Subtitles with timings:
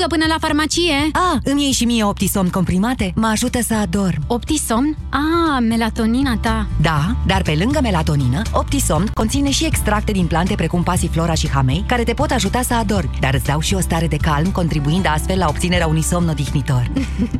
[0.00, 0.94] fugă până la farmacie.
[1.12, 3.12] Ah, îmi iei și mie Optisomn comprimate?
[3.14, 4.22] Mă ajută să adorm.
[4.26, 4.96] Optisomn?
[5.10, 6.66] Ah, melatonina ta.
[6.80, 11.84] Da, dar pe lângă melatonină, Optisomn conține și extracte din plante precum pasiflora și hamei,
[11.86, 15.06] care te pot ajuta să adormi, dar îți dau și o stare de calm, contribuind
[15.08, 16.90] astfel la obținerea unui somn odihnitor.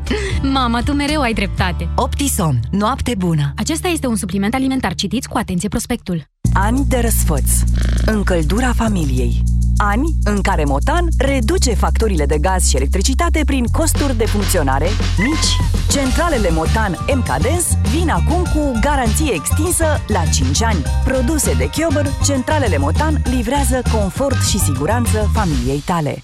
[0.53, 1.89] Mama, tu mereu ai dreptate.
[1.95, 2.59] Optisomn.
[2.71, 3.53] Noapte bună.
[3.55, 4.93] Acesta este un supliment alimentar.
[4.93, 6.23] Citiți cu atenție prospectul.
[6.53, 7.49] Ani de răsfăț.
[8.05, 9.50] Încăldura familiei.
[9.83, 15.57] Ani în care Motan reduce facturile de gaz și electricitate prin costuri de funcționare mici.
[15.89, 20.83] Centralele Motan MKDens vin acum cu garanție extinsă la 5 ani.
[21.03, 26.23] Produse de Chiober, centralele Motan livrează confort și siguranță familiei tale.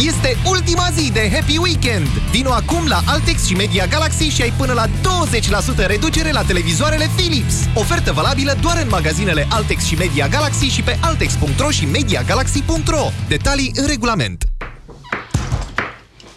[0.00, 2.06] Este ultima zi de Happy Weekend!
[2.06, 7.06] Vino acum la Altex și Media Galaxy și ai până la 20% reducere la televizoarele
[7.16, 7.54] Philips.
[7.74, 13.10] Ofertă valabilă doar în magazinele Altex și Media Galaxy și pe altex.ro și mediagalaxy.ro.
[13.28, 14.44] Detalii în regulament.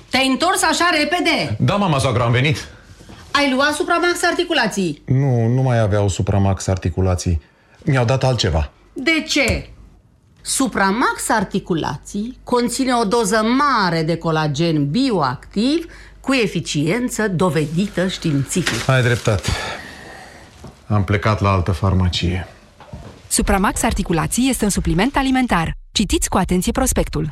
[0.10, 1.56] Te-ai întors așa repede?
[1.60, 2.68] Da, mama soacră, am venit.
[3.32, 5.02] Ai luat Supramax articulații?
[5.06, 7.42] Nu, nu mai aveau Supramax articulații.
[7.86, 8.72] Mi-au dat altceva.
[8.94, 9.70] De ce?
[10.48, 15.86] Supramax articulații conține o doză mare de colagen bioactiv
[16.20, 18.90] cu eficiență dovedită științific.
[18.90, 19.50] Ai dreptate.
[20.88, 22.48] Am plecat la altă farmacie.
[23.28, 25.74] Supramax Articulații este un supliment alimentar.
[25.92, 27.30] Citiți cu atenție prospectul.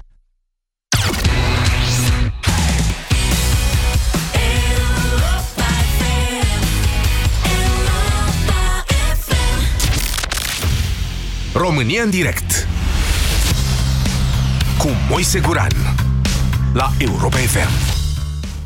[11.53, 12.62] România în direct
[14.83, 15.71] cu Moise Guran
[16.73, 17.69] la Europa FM.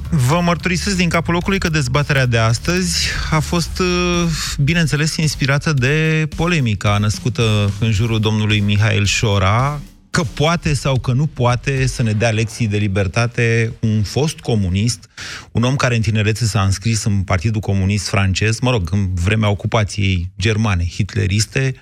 [0.09, 4.29] Vă mărturisesc din capul locului că dezbaterea de astăzi a fost, uh,
[4.59, 9.79] bineînțeles, inspirată de polemica născută în jurul domnului Mihail Șora,
[10.17, 15.09] că poate sau că nu poate să ne dea lecții de libertate un fost comunist,
[15.51, 19.49] un om care în tinerețe s-a înscris în Partidul Comunist francez, mă rog, în vremea
[19.49, 21.73] ocupației germane, hitleriste,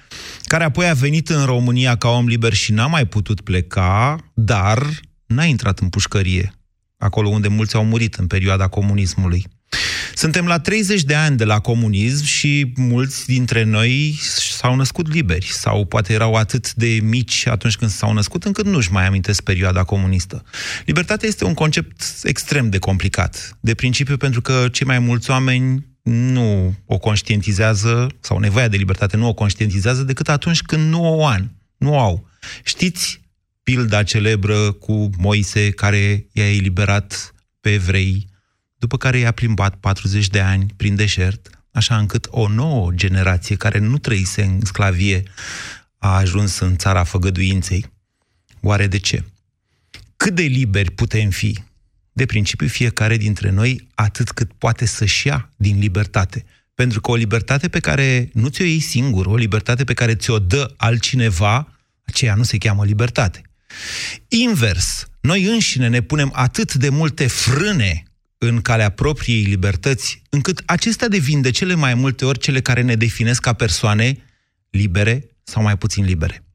[0.44, 4.88] care apoi a venit în România ca om liber și n-a mai putut pleca, dar
[5.25, 6.53] n-a intrat în pușcărie,
[6.97, 9.46] acolo unde mulți au murit în perioada comunismului.
[10.13, 14.19] Suntem la 30 de ani de la comunism și mulți dintre noi
[14.65, 18.91] s-au născut liberi sau poate erau atât de mici atunci când s-au născut încât nu-și
[18.91, 20.43] mai amintesc perioada comunistă.
[20.85, 25.85] Libertatea este un concept extrem de complicat, de principiu pentru că cei mai mulți oameni
[26.01, 31.25] nu o conștientizează, sau nevoia de libertate nu o conștientizează decât atunci când nu o
[31.25, 32.29] an, nu au.
[32.63, 33.21] Știți
[33.63, 38.27] pilda celebră cu Moise care i-a eliberat pe evrei
[38.77, 43.79] după care i-a plimbat 40 de ani prin deșert, așa încât o nouă generație care
[43.79, 45.23] nu trăise în sclavie
[45.97, 47.85] a ajuns în țara făgăduinței.
[48.61, 49.23] Oare de ce?
[50.17, 51.63] Cât de liberi putem fi?
[52.11, 56.45] De principiu, fiecare dintre noi atât cât poate să-și ia din libertate.
[56.75, 60.39] Pentru că o libertate pe care nu ți-o iei singur, o libertate pe care ți-o
[60.39, 61.73] dă altcineva,
[62.05, 63.41] aceea nu se cheamă libertate.
[64.27, 68.03] Invers, noi înșine ne punem atât de multe frâne
[68.38, 72.96] în calea propriei libertăți, încât acestea devin de cele mai multe ori cele care ne
[72.96, 74.18] definesc ca persoane
[74.69, 76.46] libere sau mai puțin libere.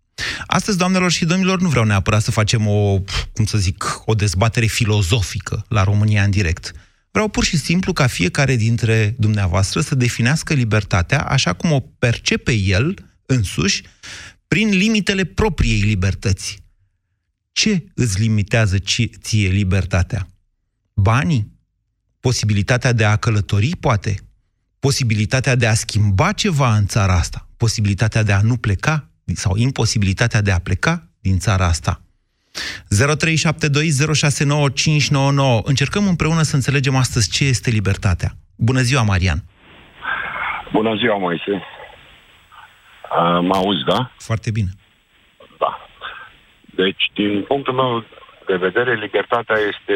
[0.46, 2.98] Astăzi, doamnelor și domnilor, nu vreau neapărat să facem o,
[3.32, 6.72] cum să zic, o dezbatere filozofică la România în direct.
[7.10, 12.52] Vreau pur și simplu ca fiecare dintre dumneavoastră să definească libertatea așa cum o percepe
[12.52, 12.94] el
[13.26, 13.82] însuși
[14.48, 16.62] prin limitele propriei libertăți.
[17.52, 18.78] Ce îți limitează
[19.20, 20.28] ție libertatea?
[20.94, 21.58] Banii?
[22.20, 24.14] Posibilitatea de a călători, poate,
[24.80, 30.42] posibilitatea de a schimba ceva în țara asta, posibilitatea de a nu pleca sau imposibilitatea
[30.42, 32.00] de a pleca din țara asta.
[32.50, 32.52] 0372069599.
[35.64, 38.30] Încercăm împreună să înțelegem astăzi ce este libertatea.
[38.56, 39.38] Bună ziua, Marian!
[40.72, 41.52] Bună ziua, Moise!
[41.52, 41.60] Uh,
[43.40, 44.10] mă auzi, da?
[44.18, 44.68] Foarte bine.
[45.58, 45.88] Da.
[46.74, 48.04] Deci, din punctul meu
[48.46, 49.94] de vedere, libertatea este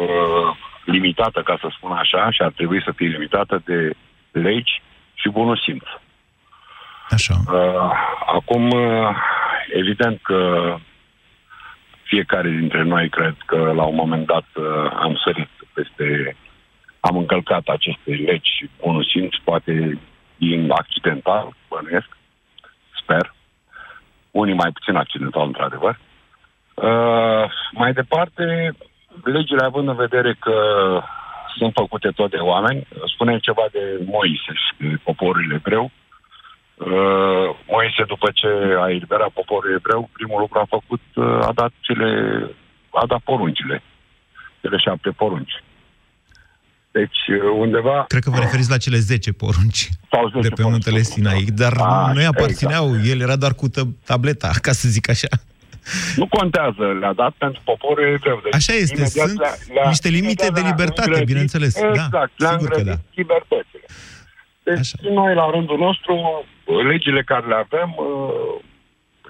[0.00, 3.90] uh, limitată, ca să spun așa, și ar trebui să fie limitată de
[4.30, 4.82] legi
[5.14, 5.84] și bunul simț.
[7.10, 7.34] Așa.
[7.52, 7.90] Uh,
[8.26, 9.16] acum, uh,
[9.72, 10.74] evident că
[12.02, 16.36] fiecare dintre noi cred că la un moment dat uh, am sărit peste,
[17.00, 19.98] am încălcat aceste legi și bunul simț, poate
[20.36, 22.16] din accidental, bănuiesc,
[23.02, 23.34] sper.
[24.30, 25.98] Unii mai puțin accidental, într-adevăr.
[26.74, 28.74] Uh, mai departe,
[29.24, 30.54] legile având în vedere că
[31.56, 35.90] sunt făcute tot de oameni, spunem ceva de Moise și de poporul evreu.
[36.74, 38.48] Uh, Moise, după ce
[38.82, 42.10] a eliberat poporul evreu, primul lucru a făcut, uh, a dat cele,
[42.90, 43.82] a dat poruncile,
[44.60, 45.62] cele șapte porunci.
[46.90, 48.04] Deci, uh, undeva...
[48.08, 51.72] Cred că vă referiți la cele 10 porunci Sau 10 de pe muntele Sinai, dar
[51.78, 53.08] Ah, nu aparțineau, exact.
[53.08, 55.28] el era doar cu tă- tableta, ca să zic așa.
[56.16, 58.40] Nu contează, le-a dat pentru poporul evreu.
[58.42, 61.80] Deci, Așa este, imediat sunt le-a- le-a- niște limite imediat de le-a libertate, îngrădit- bineînțeles,
[61.80, 63.84] da, Exact, le-a sigur că îngrădit libertățile.
[64.62, 66.44] Deci și noi, la rândul nostru,
[66.90, 68.62] legile care le avem, uh,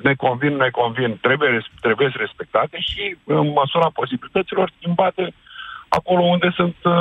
[0.03, 5.35] ne convin, ne convin, trebuie, res- trebuie respectate și, în măsura posibilităților, schimbate
[5.95, 6.93] acolo unde sunt uh,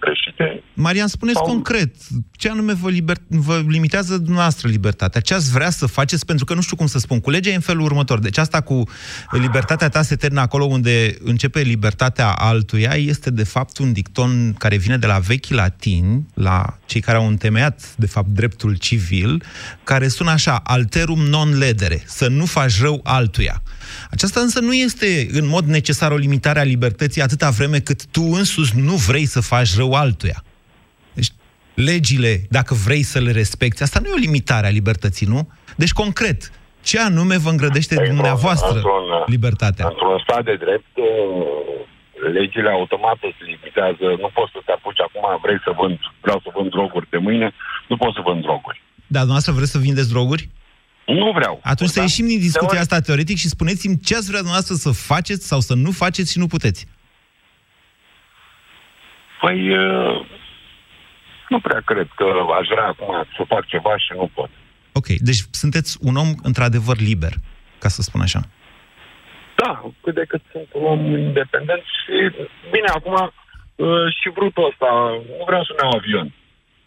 [0.00, 0.62] greșite.
[0.74, 1.94] Marian, spuneți Sau- concret,
[2.36, 3.16] ce anume vă, liber...
[3.28, 5.20] vă limitează dumneavoastră libertatea?
[5.20, 6.26] Ce ați vrea să faceți?
[6.26, 7.20] Pentru că nu știu cum să spun.
[7.20, 8.18] Cu legea e în felul următor.
[8.18, 8.82] Deci asta cu
[9.30, 14.76] libertatea ta se termină acolo unde începe libertatea altuia este de fapt un dicton care
[14.76, 19.42] vine de la vechi latini, la cei care au întemeiat de fapt dreptul civil,
[19.84, 23.62] care sună așa, alterum non ledere, să nu faci rău altuia.
[24.10, 28.22] Aceasta însă nu este în mod necesar o limitare a libertății atâta vreme cât tu
[28.22, 30.44] însuți nu vrei să faci rău altuia.
[31.12, 31.28] Deci,
[31.74, 35.48] legile, dacă vrei să le respecti, asta nu e o limitare a libertății, nu?
[35.76, 36.50] Deci, concret,
[36.82, 39.86] ce anume vă îngrădește dumneavoastră într-un- libertatea?
[39.88, 41.06] Într-un stat de drept, uh,
[42.38, 44.06] legile automat îți limitează.
[44.24, 47.48] Nu poți să te apuci acum, vrei să vând, vreau să vând droguri de mâine,
[47.90, 48.78] nu poți să vând droguri.
[49.14, 50.44] Da, dumneavoastră vreți să vindeți droguri?
[51.06, 51.60] Nu vreau.
[51.62, 52.02] Atunci să Da?
[52.02, 52.92] ieșim din discuția Teoretic.
[52.92, 56.38] asta teoretic și spuneți-mi ce ați vrea dumneavoastră să faceți sau să nu faceți și
[56.38, 56.86] nu puteți.
[59.40, 60.26] Păi, uh,
[61.48, 62.24] nu prea cred că
[62.60, 64.50] aș vrea acum să fac ceva și nu pot.
[64.92, 67.32] Ok, deci sunteți un om într-adevăr liber,
[67.78, 68.40] ca să spun așa.
[69.56, 72.12] Da, cât de cât sunt un om independent și,
[72.70, 73.12] bine, acum
[73.74, 73.88] uh,
[74.20, 74.86] și vrutul ăsta,
[75.38, 76.34] nu vreau să-mi iau avion.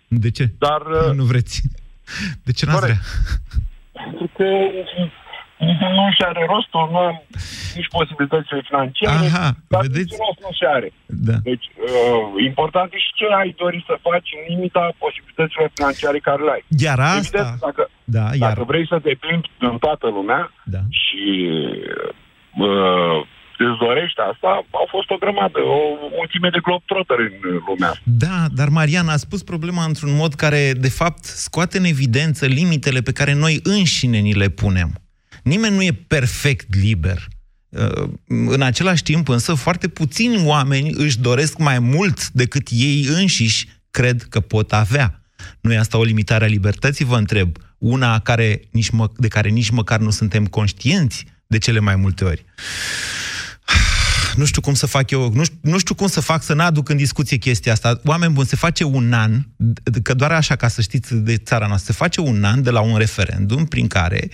[0.08, 0.46] De ce?
[0.58, 0.82] Dar...
[0.82, 1.62] uh, Nu vreți.
[2.44, 3.00] De ce n-ați vrea?
[4.06, 4.46] Pentru că
[5.98, 7.18] nu și are rostul, nu am
[7.78, 10.00] nici posibilitățile financiare, Aha, dar vedeți?
[10.00, 10.90] nici rost nu și are.
[11.28, 11.38] Da.
[11.50, 16.42] Deci, uh, important e și ce ai dori să faci în limita posibilităților financiare care
[16.48, 16.64] le ai.
[16.86, 17.18] Iar asta...
[17.18, 17.84] Evident, dacă,
[18.18, 18.50] Da, iar...
[18.50, 20.42] dacă vrei să te plimbi în toată lumea
[20.76, 20.82] Da.
[21.02, 21.24] și
[22.70, 23.20] uh,
[23.64, 25.80] îți dorești asta, au fost o grămadă, o
[26.18, 27.34] mulțime de globetrotter în
[27.68, 28.02] lumea asta.
[28.04, 33.02] Da, dar Mariana a spus problema într-un mod care, de fapt, scoate în evidență limitele
[33.02, 34.90] pe care noi înșine ni le punem.
[35.44, 37.18] Nimeni nu e perfect liber.
[37.70, 43.68] Uh, În același timp, însă, foarte puțini oameni își doresc mai mult decât ei înșiși
[43.92, 45.22] cred că pot avea.
[45.62, 47.58] Nu e asta o limitare a libertății, vă întreb?
[47.78, 52.24] Una care nici mă, de care nici măcar nu suntem conștienți de cele mai multe
[52.26, 52.46] ori.
[54.36, 56.90] Nu știu cum să fac eu, nu știu, nu știu cum să fac să n-aduc
[56.90, 58.02] în discuție chestia asta.
[58.06, 61.68] Oameni buni, se face un an, d- că doar așa ca să știți de țara
[61.68, 64.30] noastră, se face un an de la un referendum prin care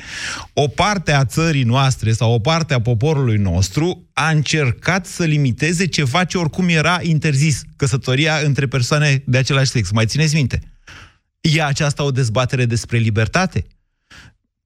[0.53, 5.85] o parte a țării noastre sau o parte a poporului nostru a încercat să limiteze
[5.85, 9.91] ceva ce oricum era interzis, căsătoria între persoane de același sex.
[9.91, 10.59] Mai țineți minte?
[11.41, 13.65] E aceasta o dezbatere despre libertate?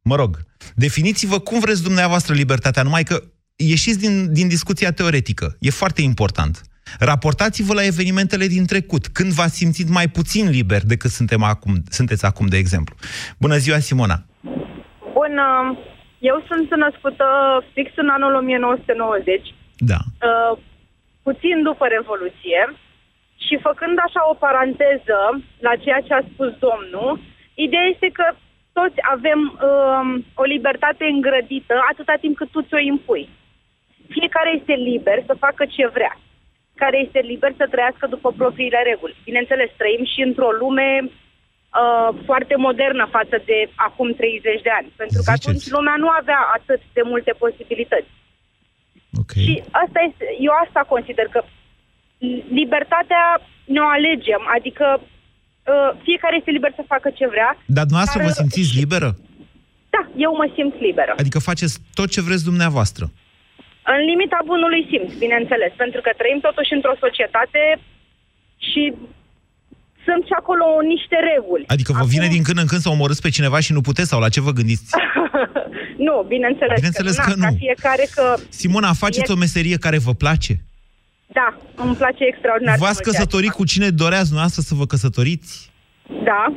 [0.01, 3.23] Mă rog, definiți-vă cum vreți dumneavoastră libertatea, numai că
[3.55, 5.55] ieșiți din, din discuția teoretică.
[5.59, 6.61] E foarte important.
[6.99, 12.25] Raportați-vă la evenimentele din trecut, când v-ați simțit mai puțin liber decât suntem acum, sunteți
[12.25, 12.95] acum, de exemplu.
[13.39, 14.17] Bună ziua, Simona!
[15.13, 15.47] Bună!
[16.19, 17.25] Eu sunt născută
[17.73, 19.99] fix în anul 1990, Da.
[20.27, 20.57] uh,
[21.23, 22.61] puțin după Revoluție,
[23.45, 25.19] și făcând așa o paranteză
[25.67, 27.11] la ceea ce a spus domnul,
[27.65, 28.25] ideea este că
[28.79, 30.07] toți avem um,
[30.41, 33.25] o libertate îngrădită atâta timp cât tu ți-o impui.
[34.15, 36.13] Fiecare este liber să facă ce vrea,
[36.81, 39.15] care este liber să trăiască după propriile reguli.
[39.29, 43.57] Bineînțeles, trăim și într-o lume uh, foarte modernă față de
[43.87, 45.47] acum 30 de ani, pentru că Ziceți.
[45.47, 48.11] atunci lumea nu avea atât de multe posibilități.
[49.21, 49.43] Okay.
[49.45, 51.39] Și asta este, eu asta consider că
[52.59, 53.23] libertatea
[53.73, 57.49] ne-o alegem, adică uh, fiecare este liber să facă ce vrea.
[57.77, 59.09] Dar dumneavoastră Dar, vă simțiți liberă?
[59.95, 61.13] Da, eu mă simt liberă.
[61.17, 63.05] Adică faceți tot ce vreți dumneavoastră.
[63.93, 67.61] În limita bunului simț, bineînțeles, pentru că trăim totuși într-o societate
[68.69, 68.83] și
[70.05, 71.63] sunt și acolo niște reguli.
[71.75, 74.19] Adică vă vine din când în când să omorâți pe cineva și nu puteți sau
[74.25, 74.89] la ce vă gândiți?
[76.07, 77.41] Nu, bineînțeles, Bineînțeles că na, nu.
[77.41, 78.35] Ca fiecare că...
[78.49, 80.53] Simona, faceți e- o meserie care vă place?
[81.27, 82.73] Da, îmi place extraordinar.
[82.75, 83.57] de V-ați mult ceea ce căsătorit fac.
[83.57, 85.71] cu cine doreați dumneavoastră să vă căsătoriți?
[86.23, 86.53] Da.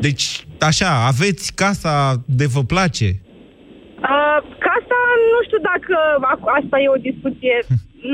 [0.00, 3.04] Deci, așa, aveți casa de vă place?
[3.04, 4.73] Uh, casa,
[5.32, 5.94] nu știu dacă
[6.32, 7.54] ac- asta e o discuție,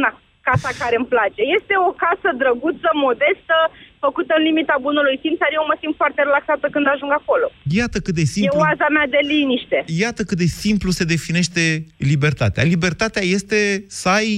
[0.02, 0.10] na,
[0.48, 1.40] casa care îmi place.
[1.58, 3.56] Este o casă drăguță, modestă,
[4.04, 7.46] făcută în limita bunului simț, dar eu mă simt foarte relaxată când ajung acolo.
[7.80, 8.58] Iată cât de E simplu...
[8.64, 9.78] oaza mea de liniște.
[10.04, 11.62] Iată cât de simplu se definește
[12.12, 12.62] libertatea.
[12.74, 13.58] Libertatea este
[14.02, 14.30] să ai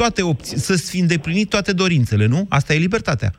[0.00, 2.40] toate opții, să-ți îndeplinit toate dorințele, nu?
[2.58, 3.30] Asta e libertatea.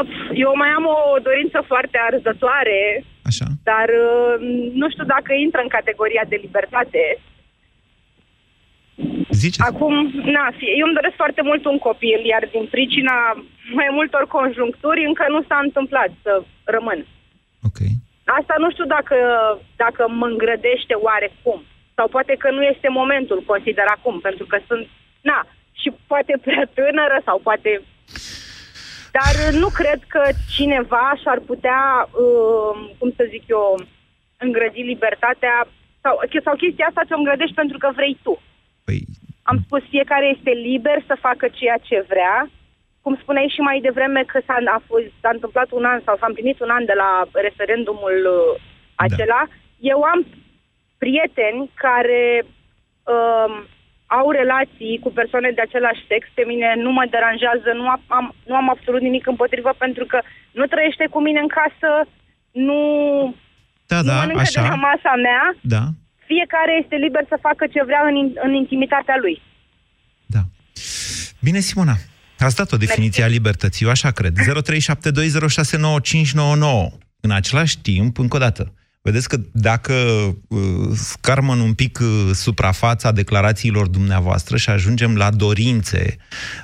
[0.00, 2.80] Uh, eu mai am o dorință foarte arzătoare,
[3.30, 3.46] Așa.
[3.70, 4.34] dar uh,
[4.80, 7.02] nu știu dacă intră în categoria de libertate.
[9.30, 9.68] Ziceți.
[9.70, 9.94] Acum,
[10.36, 13.16] na, fie, eu îmi doresc foarte mult un copil, iar din pricina
[13.78, 16.32] mai multor conjuncturi încă nu s-a întâmplat să
[16.64, 17.00] rămân.
[17.68, 17.78] Ok.
[18.38, 19.16] Asta nu știu dacă,
[19.76, 21.60] dacă mă îngrădește oarecum.
[21.96, 24.86] Sau poate că nu este momentul, consider acum, pentru că sunt,
[25.20, 25.38] na,
[25.80, 27.70] și poate prea tânără sau poate...
[29.18, 30.22] Dar nu cred că
[30.56, 33.80] cineva și-ar putea, uh, cum să zic eu,
[34.38, 35.68] îngrădi libertatea
[36.02, 36.14] sau,
[36.44, 38.42] sau chestia asta ți-o îngrădești pentru că vrei tu.
[38.84, 39.00] Păi...
[39.42, 42.50] Am spus, fiecare este liber să facă ceea ce vrea.
[43.02, 46.26] Cum spuneai și mai devreme că s-a, a fost, s-a întâmplat un an sau s-a
[46.28, 48.60] împlinit un an de la referendumul uh,
[48.94, 49.54] acela, da.
[49.80, 50.26] eu am
[50.98, 52.44] prieteni care
[53.14, 53.52] um,
[54.18, 58.26] au relații cu persoane de același sex, pe mine nu mă deranjează, nu am, am,
[58.50, 60.18] nu am absolut nimic împotrivă pentru că
[60.58, 61.90] nu trăiește cu mine în casă,
[62.66, 62.80] nu,
[63.92, 64.60] Da, nu da, mănâncă așa.
[64.62, 65.42] de la masa mea.
[65.74, 65.82] Da.
[66.30, 69.36] Fiecare este liber să facă ce vrea în, in- în intimitatea lui.
[71.42, 71.94] Bine, Simona.
[72.38, 74.32] Ați dat o definiție a libertății, eu așa cred.
[74.44, 74.46] 0372069599.
[77.20, 79.94] În același timp, încă o dată, vedeți că dacă
[80.48, 80.60] uh,
[80.94, 86.16] scarmăn un pic uh, suprafața declarațiilor dumneavoastră și ajungem la dorințe,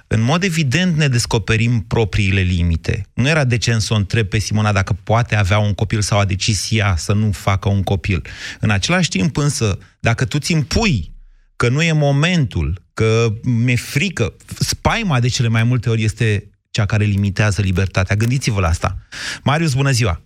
[0.07, 3.07] în mod evident ne descoperim propriile limite.
[3.15, 6.25] Nu era decent să o întreb pe Simona dacă poate avea un copil sau a
[6.25, 8.23] decis ea să nu facă un copil.
[8.61, 11.15] În același timp însă, dacă tu ți impui
[11.57, 14.35] că nu e momentul, că mi-e frică.
[14.59, 18.17] Spaima de cele mai multe ori este cea care limitează libertatea.
[18.17, 18.97] Gândiți-vă la asta.
[19.43, 20.21] Marius, bună ziua!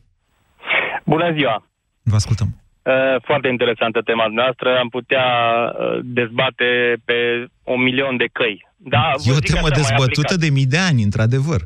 [1.05, 1.71] Bună ziua!
[2.03, 2.49] Vă ascultăm.
[2.83, 4.79] Uh, Foarte interesantă tema noastră.
[4.79, 8.69] Am putea uh, dezbate pe un milion de căi.
[8.77, 10.39] Da, vă e o zic temă așa, mai dezbătută aplicat.
[10.45, 11.61] de mii de ani, într-adevăr.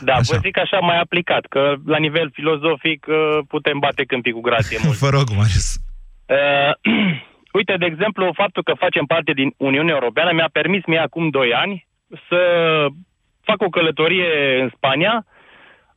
[0.00, 0.34] Da, Așa.
[0.34, 4.78] vă zic așa mai aplicat, că la nivel filozofic uh, putem bate câmpii cu grație
[4.84, 4.96] mult.
[5.04, 5.68] Vă rog, Marius.
[6.26, 6.72] Uh,
[7.58, 11.52] uite, de exemplu, faptul că facem parte din Uniunea Europeană mi-a permis mie acum 2
[11.54, 11.86] ani
[12.28, 12.40] să
[13.42, 15.24] fac o călătorie în Spania,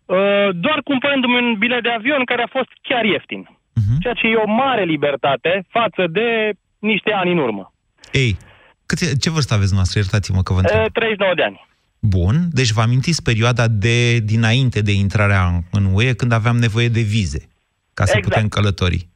[0.06, 3.50] uh, doar cumpărându-mi un bilet de avion care a fost chiar ieftin.
[3.74, 4.00] Mhm.
[4.00, 7.74] Ceea ce e o mare libertate față de niște ani în urmă.
[8.12, 8.38] Ei,
[8.86, 10.00] cât e, ce vârstă aveți noastră?
[10.00, 10.80] Iertați-mă că vă întreb.
[10.80, 11.68] Uh, 39 de ani.
[12.00, 16.88] Bun, deci vă amintiți perioada de dinainte de intrarea în- în UE, când aveam nevoie
[16.88, 17.48] de vize,
[17.94, 18.34] ca să Exact.
[18.34, 19.08] putem călători.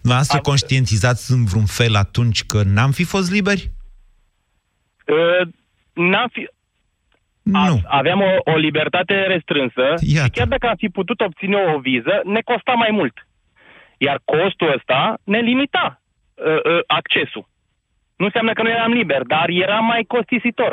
[0.00, 3.70] Dumneavoastră conștientizați în vreun fel atunci că n-am fi fost liberi?
[5.06, 5.48] Uh,
[5.92, 6.48] n-am fi...
[7.42, 7.80] Nu.
[7.88, 10.24] Aveam o, o libertate restrânsă Iată.
[10.24, 13.26] și chiar dacă am fi putut obține o viză, ne costa mai mult.
[14.06, 17.44] Iar costul ăsta ne limita uh, uh, accesul.
[18.16, 20.72] Nu înseamnă că nu eram liber, dar era mai costisitor.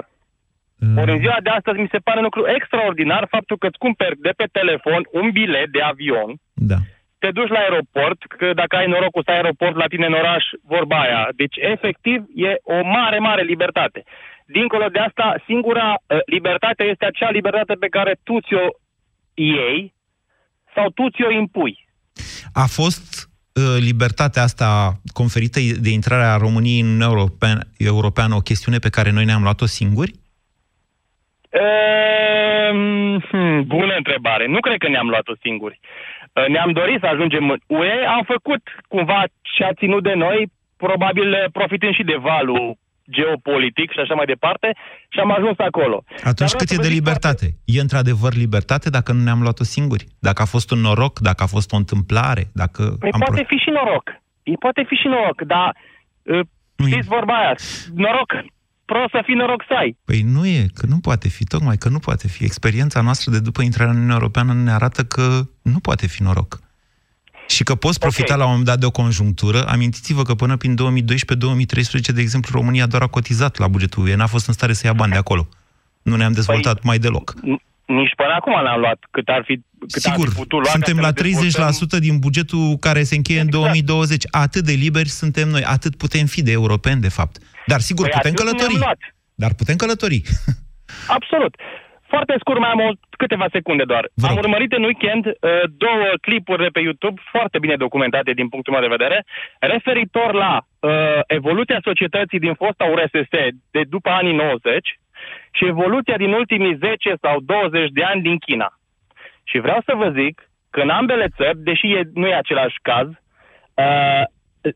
[0.79, 0.97] Mm.
[0.97, 4.17] Ori în ziua de astăzi mi se pare un lucru extraordinar faptul că îți cumperi
[4.27, 6.79] de pe telefon un bilet de avion, Da.
[7.21, 10.43] te duci la aeroport, că dacă ai norocul să ai aeroport la tine în oraș,
[10.73, 11.21] vorba aia.
[11.35, 14.03] Deci, efectiv, e o mare, mare libertate.
[14.45, 18.67] Dincolo de asta, singura uh, libertate este acea libertate pe care tu ți-o
[19.33, 19.93] iei
[20.75, 21.87] sau tu ți-o impui.
[22.53, 23.08] A fost uh,
[23.79, 29.25] libertatea asta conferită de intrarea României în Uniunea Europeană, Europeană o chestiune pe care noi
[29.25, 30.13] ne-am luat-o singuri?
[31.49, 34.47] Ehm, hmm, bună întrebare.
[34.47, 35.79] Nu cred că ne-am luat-o singuri.
[36.33, 40.51] Uh, Ne-am dorit să ajungem în UE, am făcut cumva ce a ținut de noi,
[40.77, 42.77] probabil uh, profitând și de valul
[43.15, 44.67] geopolitic și așa mai departe,
[45.09, 46.03] și am ajuns acolo.
[46.31, 47.45] Atunci Dar cât e vreau să de vă zic libertate?
[47.65, 50.05] E într-adevăr libertate dacă nu ne-am luat-o singuri?
[50.19, 51.19] Dacă a fost un noroc?
[51.19, 52.43] Dacă a fost o întâmplare?
[52.53, 54.05] Dacă Păi am poate prof- fi și noroc.
[54.43, 55.75] E poate fi și noroc, dar
[56.23, 56.39] uh,
[56.87, 57.55] știți vorba aia,
[57.93, 58.29] noroc,
[58.85, 59.97] prost să fii noroc să ai.
[60.05, 62.43] Păi nu e, că nu poate fi, tocmai că nu poate fi.
[62.43, 65.25] Experiența noastră de după intrarea în Uniunea Europeană ne arată că
[65.61, 66.59] nu poate fi noroc.
[67.49, 69.63] Și că poți profita la un moment dat de o conjunctură.
[69.67, 74.27] Amintiți-vă că până prin 2012-2013, de exemplu, România doar a cotizat la bugetul UE, n-a
[74.27, 75.47] fost în stare să ia bani de acolo.
[76.01, 77.33] Nu ne-am dezvoltat mai deloc.
[77.85, 80.71] nici până acum n-am luat cât ar fi, cât Sigur, ar fi putut lua.
[80.71, 81.99] suntem ca să la ne dezvoltăm.
[81.99, 83.55] 30% din bugetul care se încheie Exact.
[83.55, 84.23] în 2020.
[84.31, 87.37] Atât de liberi suntem noi, atât putem fi de europeni, de fapt.
[87.65, 88.73] Dar sigur, Păi putem atât călători.
[88.73, 88.97] ne-am luat.
[89.35, 90.21] Dar putem călători.
[91.17, 91.55] Absolut.
[92.13, 94.03] Foarte scurt, mai am o, câteva secunde doar.
[94.29, 95.33] Am urmărit în weekend uh,
[95.85, 99.25] două clipuri de pe YouTube foarte bine documentate din punctul meu de vedere,
[99.59, 103.29] referitor la uh, evoluția societății din fosta URSS
[103.71, 104.99] de după anii 90
[105.51, 108.69] și evoluția din ultimii 10 sau 20 de ani din China.
[109.43, 113.07] Și vreau să vă zic că în ambele țări, deși e, nu e același caz,
[113.07, 114.23] uh,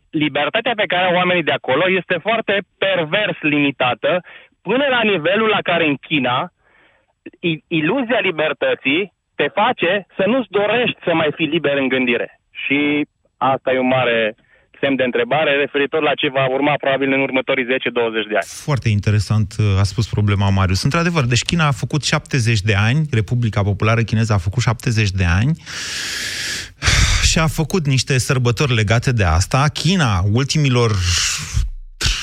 [0.09, 4.21] libertatea pe care au oamenii de acolo este foarte pervers limitată,
[4.61, 6.51] până la nivelul la care în China i-
[7.67, 12.39] iluzia libertății te face să nu-ți dorești să mai fii liber în gândire.
[12.51, 14.35] Și asta e un mare
[14.83, 17.67] semn de întrebare referitor la ce va urma probabil în următorii 10-20
[18.29, 18.47] de ani.
[18.69, 20.83] Foarte interesant uh, a spus problema Marius.
[20.83, 25.25] Într-adevăr, deci China a făcut 70 de ani, Republica Populară Chineză a făcut 70 de
[25.25, 25.51] ani
[27.29, 29.67] și a făcut niște sărbători legate de asta.
[29.73, 30.91] China, ultimilor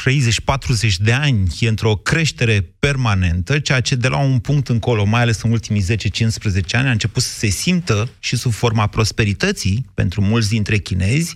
[0.08, 5.20] 30-40 de ani e într-o creștere permanentă, ceea ce de la un punct încolo, mai
[5.20, 5.86] ales în ultimii 10-15
[6.72, 11.34] ani, a început să se simtă și sub forma prosperității pentru mulți dintre chinezi,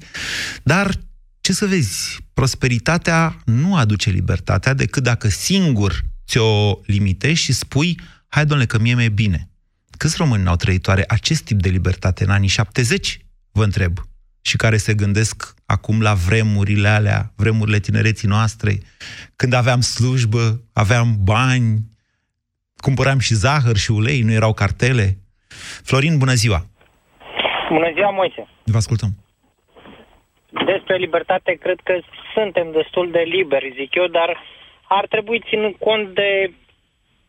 [0.62, 1.00] dar
[1.40, 8.46] ce să vezi, prosperitatea nu aduce libertatea decât dacă singur ți-o limitezi și spui, hai
[8.46, 9.48] domnule că mie mi-e bine.
[9.98, 13.18] Câți români n-au trăit oare acest tip de libertate în anii 70?
[13.52, 14.08] Vă întreb.
[14.40, 18.72] Și care se gândesc acum la vremurile alea, vremurile tinereții noastre,
[19.36, 20.44] când aveam slujbă,
[20.82, 21.68] aveam bani,
[22.86, 25.06] cumpăram și zahăr și ulei, nu erau cartele.
[25.88, 26.60] Florin, bună ziua!
[27.68, 28.42] Bună ziua, Moise.
[28.64, 29.10] Vă ascultăm.
[30.72, 31.94] Despre libertate, cred că
[32.34, 34.30] suntem destul de liberi, zic eu, dar
[34.88, 36.30] ar trebui ținut cont de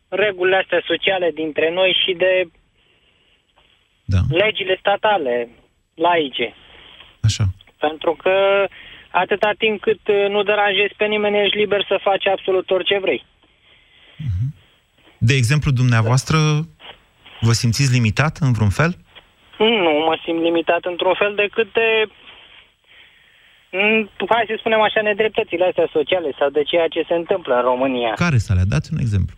[0.08, 2.32] regulile astea sociale dintre noi și de
[4.04, 4.18] da.
[4.28, 5.48] legile statale,
[5.94, 6.54] laice.
[7.20, 7.44] Așa.
[7.78, 8.66] Pentru că
[9.10, 13.24] atâta timp cât uh, nu deranjezi pe nimeni, ești liber să faci absolut orice vrei.
[15.18, 16.36] De exemplu, dumneavoastră,
[17.40, 18.96] vă simțiți limitat în vreun fel?
[19.58, 21.88] Nu mă simt limitat într-un fel decât de
[23.72, 27.62] mm, hai să spunem așa, nedreptățile astea sociale sau de ceea ce se întâmplă în
[27.62, 28.12] România.
[28.12, 29.36] Care să le dați un exemplu?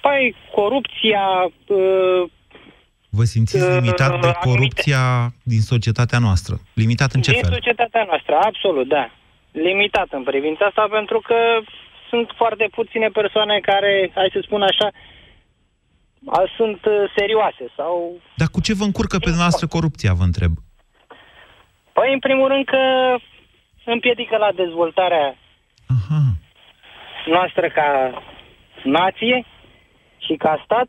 [0.00, 1.24] Păi, corupția,
[1.66, 2.22] uh,
[3.18, 5.02] Vă simțiți Uh, limitat de corupția
[5.42, 6.54] din societatea noastră?
[6.82, 7.52] Limitat în ce din fel?
[7.52, 9.04] societatea noastră, absolut, da.
[9.52, 11.36] Limitat în privința asta, pentru că
[12.08, 14.88] sunt foarte puține persoane care, hai să spun așa,
[16.26, 18.20] a- sunt uh, serioase sau...
[18.36, 20.52] Dar cu ce vă încurcă pe noastră corupția, vă întreb?
[21.92, 22.82] Păi, în primul rând că
[23.84, 25.36] împiedică la dezvoltarea
[25.94, 26.22] Aha.
[27.26, 27.88] noastră ca
[28.84, 29.44] nație
[30.26, 30.88] și ca stat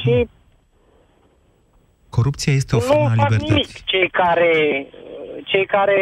[0.00, 0.28] și
[2.18, 3.48] Corupția este o nu formă a fac libertății.
[3.48, 4.52] nimic cei care,
[5.44, 6.00] cei care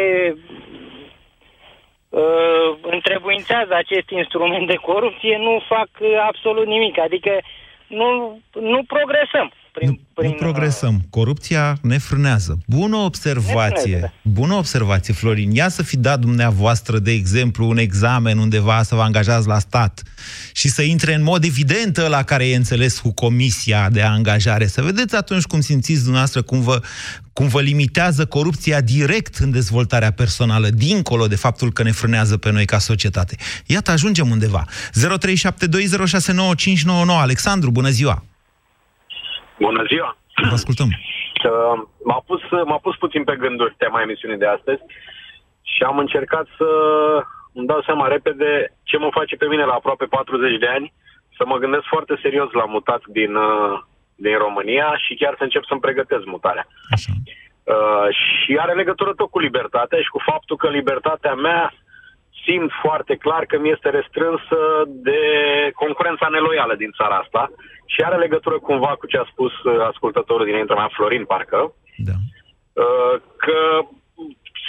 [2.09, 6.99] uh, întrebuințează acest instrument de corupție nu fac uh, absolut nimic.
[6.99, 7.33] Adică
[7.87, 8.39] nu,
[8.71, 9.47] nu progresăm.
[9.75, 11.05] Prin, prin, Nu progresăm.
[11.09, 12.57] Corupția ne frânează.
[12.67, 13.65] Bună observație.
[13.65, 15.51] Ne frânează, Bună observație, Florin.
[15.51, 20.03] Ia să fi dat dumneavoastră, de exemplu, un examen undeva să vă angajați la stat
[20.53, 24.67] și să intre în mod evident la care e înțeles cu comisia de angajare.
[24.67, 26.81] Să vedeți atunci cum simțiți dumneavoastră, cum vă,
[27.33, 32.51] cum vă limitează corupția direct în dezvoltarea personală, dincolo de faptul că ne frânează pe
[32.51, 33.35] noi ca societate.
[33.65, 34.65] Iată, ajungem undeva.
[34.67, 34.71] 0372069599.
[37.07, 38.23] Alexandru, bună ziua!
[39.59, 40.17] Bună ziua!
[40.35, 40.87] Vă ascultăm.
[40.87, 44.81] Uh, m-a, pus, m-a pus puțin pe gânduri tema emisiunii de astăzi
[45.61, 46.69] și am încercat să
[47.53, 50.93] îmi dau seama repede ce mă face pe mine la aproape 40 de ani
[51.37, 53.81] să mă gândesc foarte serios la mutat din, uh,
[54.15, 56.67] din România și chiar să încep să-mi pregătesc mutarea.
[56.89, 57.11] Așa.
[57.63, 61.73] Uh, și are legătură tot cu libertatea și cu faptul că libertatea mea
[62.45, 65.19] simt foarte clar că mi este restrânsă de
[65.73, 67.51] concurența neloială din țara asta
[67.85, 72.15] și are legătură cumva cu ce a spus uh, ascultătorul dinaintea mea, Florin, parcă, da.
[72.81, 73.57] uh, că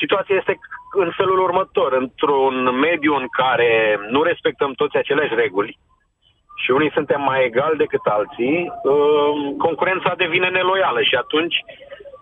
[0.00, 0.58] situația este
[0.92, 1.92] în felul următor.
[1.92, 5.78] Într-un mediu în care nu respectăm toți aceleași reguli
[6.62, 11.56] și unii suntem mai egali decât alții, uh, concurența devine neloială și atunci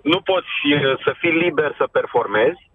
[0.02, 2.70] nu poți uh, să fii liber să performezi,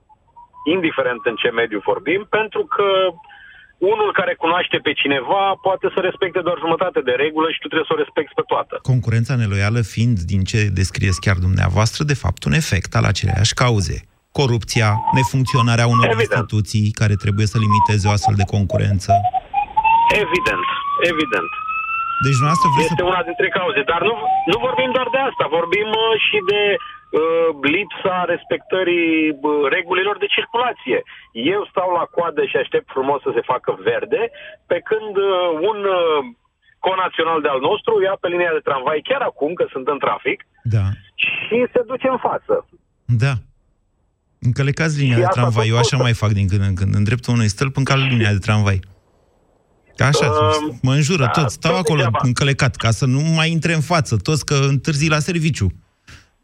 [0.65, 3.09] indiferent în ce mediu vorbim, pentru că
[3.93, 7.89] unul care cunoaște pe cineva poate să respecte doar jumătate de regulă și tu trebuie
[7.89, 8.79] să o respecti pe toată.
[8.91, 13.97] Concurența neloială fiind, din ce descrieți chiar dumneavoastră, de fapt un efect al aceleiași cauze.
[14.39, 14.89] Corupția,
[15.19, 16.23] nefuncționarea unor Evident.
[16.25, 19.11] instituții care trebuie să limiteze o astfel de concurență.
[20.23, 20.67] Evident,
[21.11, 21.49] evident.
[22.23, 23.09] Deci dumneavoastră vreți Este să...
[23.11, 23.81] una dintre cauze.
[23.91, 24.15] Dar nu,
[24.51, 26.98] nu vorbim doar de asta, vorbim uh, și de uh,
[27.75, 30.99] lipsa respectării uh, regulilor de circulație.
[31.55, 34.21] Eu stau la coadă și aștept frumos să se facă verde,
[34.69, 35.33] pe când uh,
[35.69, 36.19] un uh,
[36.87, 40.39] conațional de-al nostru ia pe linia de tramvai chiar acum, că sunt în trafic,
[40.75, 40.85] Da.
[41.25, 42.55] și se duce în față.
[43.25, 43.33] Da.
[44.47, 45.63] Încălecați linia Și de asta tramvai.
[45.65, 46.05] tot Eu așa costă.
[46.07, 46.91] mai fac din când în când.
[46.99, 48.79] În dreptul unui stâlp încalc linia de tramvai.
[50.09, 51.53] Așa, Um, mă înjură da, toți.
[51.53, 52.19] Stau tot acolo degeaba.
[52.23, 55.67] încălecat, ca să nu mai intre în față toți că întârzi la serviciu.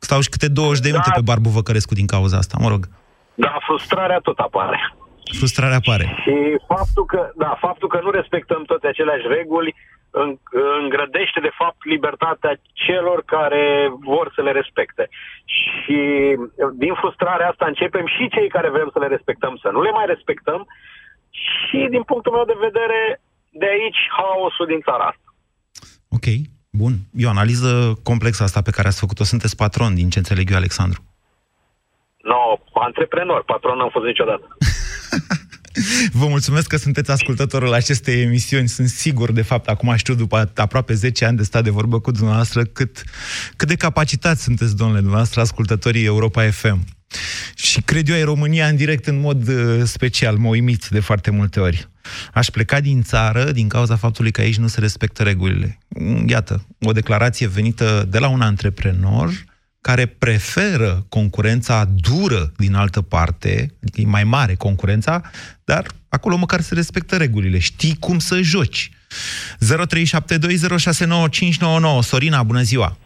[0.07, 1.17] Stau și câte 20 de minute Da.
[1.19, 2.81] pe Barbu Văcărescu din cauza asta, mă rog.
[3.43, 4.79] Dar frustrarea tot apare.
[5.39, 6.05] Frustrarea apare.
[6.23, 6.35] Și
[6.73, 9.71] faptul că, da, faptul că nu respectăm toate aceleași reguli
[10.21, 10.37] în-
[10.81, 12.53] îngrădește, de fapt, libertatea
[12.85, 13.65] celor care
[14.11, 15.03] vor să le respecte.
[15.57, 15.99] Și
[16.83, 20.05] din frustrarea asta începem și cei care vrem să le respectăm să nu le mai
[20.13, 20.61] respectăm
[21.43, 22.99] și, din punctul meu de vedere,
[23.61, 25.27] de aici haosul din țara asta.
[26.17, 26.27] Ok,
[26.75, 26.93] bun.
[27.15, 29.23] E o analiză complexă asta pe care ați făcut-o.
[29.23, 31.03] Sunteți patron, din ce înțeleg eu, Alexandru.
[32.17, 32.41] No,
[32.73, 34.47] antreprenor, patron n-am fost niciodată.
[36.19, 38.67] Vă mulțumesc că sunteți ascultătorul acestei emisiuni.
[38.67, 42.11] Sunt sigur, de fapt, acum știu, după aproape 10 ani de stat de vorbă cu
[42.11, 43.03] dumneavoastră, cât,
[43.55, 46.79] cât de capacitați sunteți, domnule dumneavoastră, ascultătorii Europa FM.
[47.55, 50.35] Și cred eu, ai România în direct în mod uh, special.
[50.35, 51.87] Mă uimiți de foarte multe ori.
[52.33, 55.77] Aș pleca din țară din cauza faptului că aici nu se respectă regulile.
[55.87, 59.29] Mm, Iată, o declarație venită de la un antreprenor
[59.81, 65.21] care preferă concurența dură din altă parte, adică e mai mare concurența,
[65.63, 67.59] dar acolo măcar se respectă regulile.
[67.59, 68.89] Știi cum să joci.
[68.89, 68.95] 0372069599
[72.01, 72.97] Sorina, bună ziua!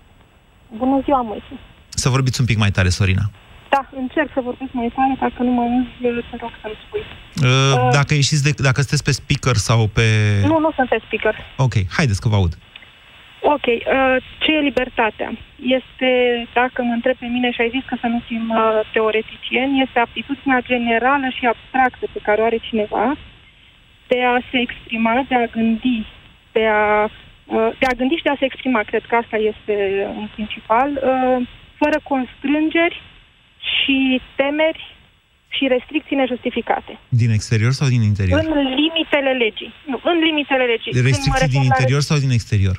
[0.78, 1.60] Bună ziua, Moise.
[1.90, 3.32] Să vorbiți un pic mai tare, Sorina.
[3.70, 7.04] Da, încerc să vorbesc mai tare, dacă nu mă auzi, te rog să-mi spui.
[7.44, 10.08] Uh, Dacă ieșiți de, dacă sunteți pe speaker sau pe...
[10.52, 11.36] Nu, nu sunt pe speaker.
[11.58, 12.54] Ok, haideți că vă aud.
[13.42, 15.30] Ok, uh, ce e libertatea?
[15.78, 16.10] Este,
[16.54, 20.00] dacă mă întreb pe mine și ai zis că să nu fim uh, teoreticieni, este
[20.00, 23.18] aptitudinea generală și abstractă pe care o are cineva
[24.12, 26.06] de a se exprima, de a gândi,
[26.52, 27.04] de a,
[27.56, 28.82] uh, de a gândi și de a se exprima.
[28.90, 29.76] Cred că asta este
[30.22, 31.48] în principal, uh,
[31.82, 33.02] fără constrângeri
[33.74, 34.96] și temeri
[35.56, 36.92] și restricții nejustificate.
[37.22, 38.40] Din exterior sau din interior?
[38.40, 39.72] În limitele legii.
[39.92, 40.92] Nu, în limitele legii.
[40.92, 42.78] Când mă Restricții refer din la interior sau din exterior?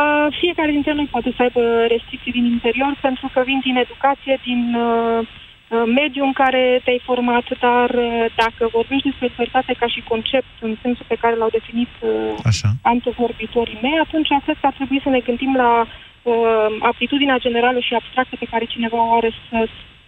[0.00, 1.62] Uh, fiecare dintre noi poate să aibă
[1.94, 7.00] restricții din interior pentru că vin din educație, din uh, uh, mediul în care te-ai
[7.08, 11.52] format, dar uh, dacă vorbești despre libertate ca și concept în sensul pe care l-au
[11.58, 12.10] definit uh,
[12.50, 12.68] Așa.
[12.82, 17.94] antevorbitorii mei, atunci cred că ar trebui să ne gândim la uh, aptitudinea generală și
[17.94, 19.58] abstractă pe care cineva o are să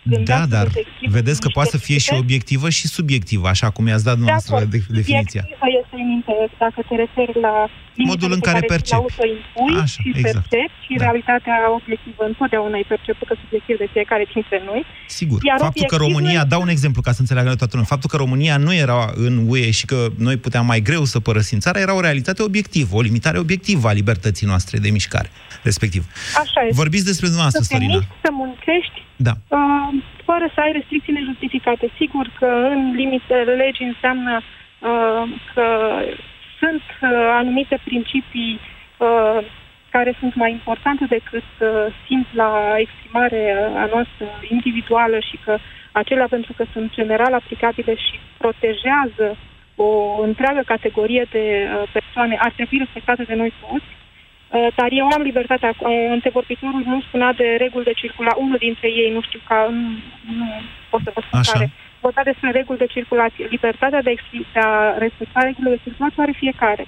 [0.03, 0.67] Da, dar
[1.17, 4.71] vedeți că poate să fie și obiectivă și subiectivă, așa cum i-ați dat dumneavoastră acord.
[4.71, 5.41] de- definiția.
[5.43, 7.55] Subiectivă este în interes, dacă te referi la
[8.11, 9.01] Modul în limitele pe care ți le percepi.
[9.03, 10.49] autoimpui Așa, și exact.
[10.49, 11.03] percepi și Da.
[11.05, 14.81] realitatea obiectivă întotdeauna e percepută subiectiv de fiecare dintre noi.
[15.19, 15.39] Sigur.
[15.51, 18.09] Iar faptul că obiectivul România, este- dau un exemplu ca să înțeleagă toată lumea, faptul
[18.13, 21.79] că România nu era în UE și că noi puteam mai greu să părăsim țara,
[21.87, 25.29] era o realitate obiectivă, o limitare obiectivă a libertății noastre de mișcare,
[25.69, 26.03] respectiv.
[26.43, 26.75] Așa este.
[26.83, 27.95] Vorbiți despre dumneavoastră, să te Sorina.
[27.97, 29.33] miști, să muncești, Da.
[29.49, 29.89] uh,
[30.25, 31.91] fără să ai restricții nejustificate.
[31.97, 35.23] Sigur că în limitele legii înseamnă uh,
[35.55, 35.67] că
[36.59, 37.09] sunt uh,
[37.41, 38.61] anumite principii
[38.99, 39.39] uh,
[39.91, 41.69] care sunt mai importante decât uh,
[42.07, 45.59] simt la exprimare uh, a noastră individuală și că
[45.93, 49.37] acelea pentru că sunt general aplicabile și protejează
[49.77, 54.00] o întreagă categorie de uh, persoane ar trebui respectate de noi toți.
[54.57, 58.89] Uh, Dar eu am libertatea, uh, antevorbitorul nu spunea de reguli de circulație, unul dintre
[59.03, 59.83] ei, nu știu, ca, nu,
[60.39, 60.47] nu
[60.91, 61.53] pot să vă spun Așa.
[61.53, 61.67] care,
[62.05, 63.45] vorbea despre reguli de circulație.
[63.57, 64.73] Libertatea de, expli- de a
[65.07, 66.85] respecta regulile de circulație are fiecare.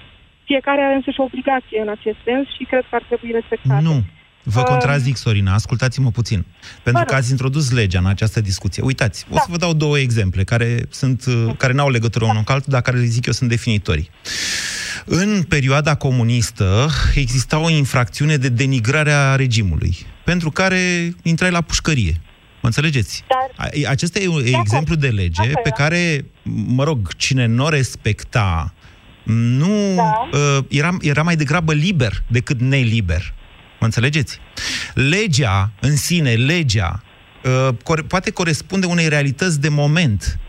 [0.49, 3.83] Fiecare are însă și o obligație în acest sens și cred că ar trebui respectate.
[3.89, 3.95] Nu.
[4.43, 6.45] Vă Uh, contrazic, Sorina, ascultați-mă puțin.
[6.83, 8.83] Pentru că ați introdus legea în această discuție.
[8.83, 12.51] Uitați, o să vă dau două exemple care, sunt, uh, care n-au legătură unul cu
[12.51, 14.09] altul, dar care, zic eu, sunt definitorii.
[15.05, 22.21] În perioada comunistă exista o infracțiune de denigrare a regimului, pentru care intrai la pușcărie.
[22.61, 23.23] Mă înțelegeți?
[23.27, 23.67] Dar...
[23.67, 26.25] A- Acesta e un exemplu de lege pe care,
[26.65, 28.73] mă rog, cine nu o respecta,
[29.23, 30.29] nu Da.
[30.39, 33.33] uh, era, era mai degrabă liber decât neliber.
[33.79, 34.37] Mă înțelegeți?
[34.93, 37.03] Legea în sine, legea,
[37.43, 40.39] uh, core- poate corespunde unei realități de moment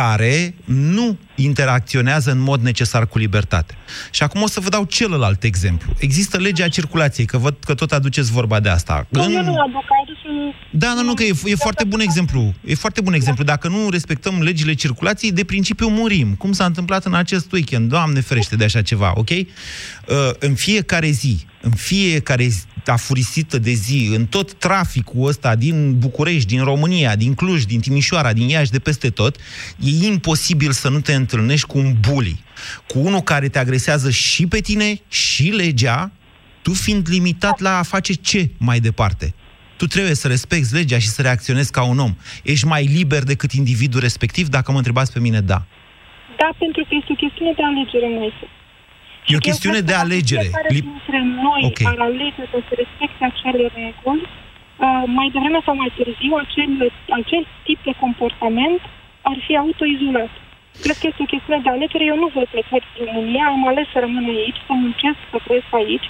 [0.00, 3.76] care nu interacționează în mod necesar cu libertatea.
[4.10, 5.92] Și acum o să vă dau celălalt exemplu.
[5.98, 9.06] Există legea circulației, că văd că tot aduceți vorba de asta.
[9.08, 9.84] Nu, În- eu nu aduc,
[10.28, 12.54] ai adus Da, nu, nu, că e, e foarte bun exemplu.
[12.64, 13.44] E foarte bun exemplu.
[13.44, 16.34] Dacă nu respectăm legile circulației, de principiu murim.
[16.34, 17.88] Cum s-a întâmplat în acest weekend?
[17.88, 19.30] Doamne ferește de așa ceva, ok?
[19.30, 19.44] Uh,
[20.38, 26.48] în fiecare zi, în fiecare zi afurisită de zi, în tot traficul ăsta din București,
[26.48, 29.36] din România, din Cluj, din Timișoara, din Iași, de peste tot,
[29.78, 32.44] e imposibil să nu te întâlnești cu un bully.
[32.88, 36.12] Cu unul care te agresează și pe tine, și legea,
[36.62, 39.34] tu fiind limitat la a face ce mai departe?
[39.80, 42.12] Tu trebuie să respecti legea și să reacționezi ca un om.
[42.52, 44.44] Ești mai liber decât individul respectiv?
[44.56, 45.58] Dacă mă întrebați pe mine, da.
[46.40, 48.32] Da, pentru că este o chestiune de alegere, mai
[49.30, 50.46] E o chestiune de alegere.
[50.48, 51.80] Fiecare Lip- dintre noi Ok.
[51.92, 56.70] ar alege să se respecte acele reguli, uh, mai devreme sau mai târziu, acel,
[57.20, 58.80] acel tip de comportament
[59.30, 60.32] ar fi autoizolat.
[60.84, 62.04] Cred că este o chestiune de alegere.
[62.12, 65.70] Eu nu voi pleca din România, am ales să rămân aici, să muncesc, să trăiesc
[65.82, 66.06] aici.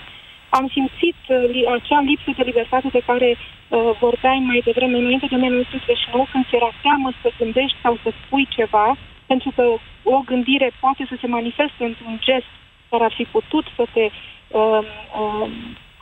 [0.48, 5.26] Am simțit uh, li- acea lipsă de libertate de care uh, vorbeai mai devreme, înainte
[5.26, 9.64] de 1989, când ți era teamă să gândești sau să spui ceva, pentru că
[10.02, 12.50] o gândire poate să se manifeste într-un gest
[12.90, 14.80] care ar fi putut să te uh,
[15.20, 15.48] uh,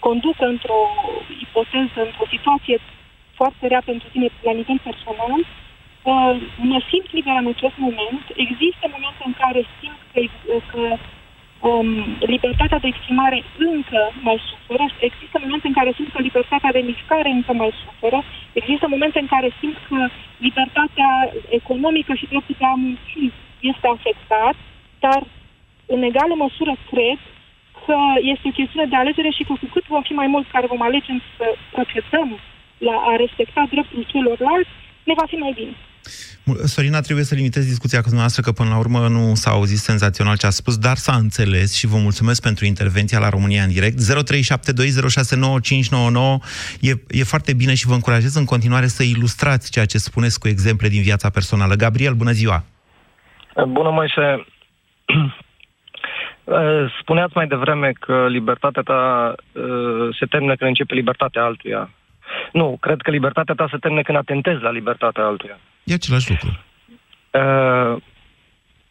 [0.07, 0.81] conducă într-o
[1.45, 2.79] ipoteză, într-o situație
[3.39, 6.35] foarte rea pentru tine la nivel personal, uh,
[6.71, 8.25] mă simt liber în acest moment.
[8.47, 10.21] Există momente în care simt că,
[10.73, 10.83] că
[11.71, 11.89] um,
[12.35, 13.39] libertatea de exprimare
[13.73, 18.19] încă mai suferă, există momente în care simt că libertatea de mișcare încă mai suferă,
[18.53, 19.99] există momente în care simt că
[20.47, 21.11] libertatea
[21.49, 24.57] economică și dreptul de a munci este afectat,
[25.05, 25.21] dar
[25.87, 27.19] în egală măsură cred
[27.87, 27.97] că
[28.33, 30.83] este o chestiune de alegere și că cu cât vom fi mai mulți care vom
[30.83, 32.39] alege să procedăm
[32.79, 34.71] la a respecta dreptul celorlalți,
[35.05, 35.75] ne va fi mai bine.
[36.65, 40.37] Sorina, trebuie să limitez discuția cu dumneavoastră, că până la urmă nu s-a auzit senzațional
[40.37, 43.97] ce a spus, dar s-a înțeles și vă mulțumesc pentru intervenția la România în direct.
[43.99, 44.01] 0372069599
[46.81, 50.49] e, e foarte bine și vă încurajez în continuare să ilustrați ceea ce spuneți cu
[50.49, 51.75] exemple din viața personală.
[51.75, 52.65] Gabriel, bună ziua!
[53.69, 54.45] Bună, Moise.
[57.01, 61.91] Spuneați mai devreme că libertatea ta uh, se termină când începe libertatea altuia.
[62.53, 65.59] Nu, cred că libertatea ta se termină când atentezi la libertatea altuia.
[65.85, 66.49] E același lucru.
[67.31, 68.03] Uh,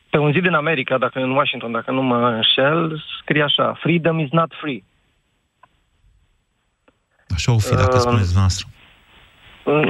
[0.09, 4.19] Pe un zid din America, dacă în Washington, dacă nu mă înșel, scrie așa, freedom
[4.19, 4.83] is not free.
[7.35, 8.67] Așa o fi, dacă Uh, spuneți noastră.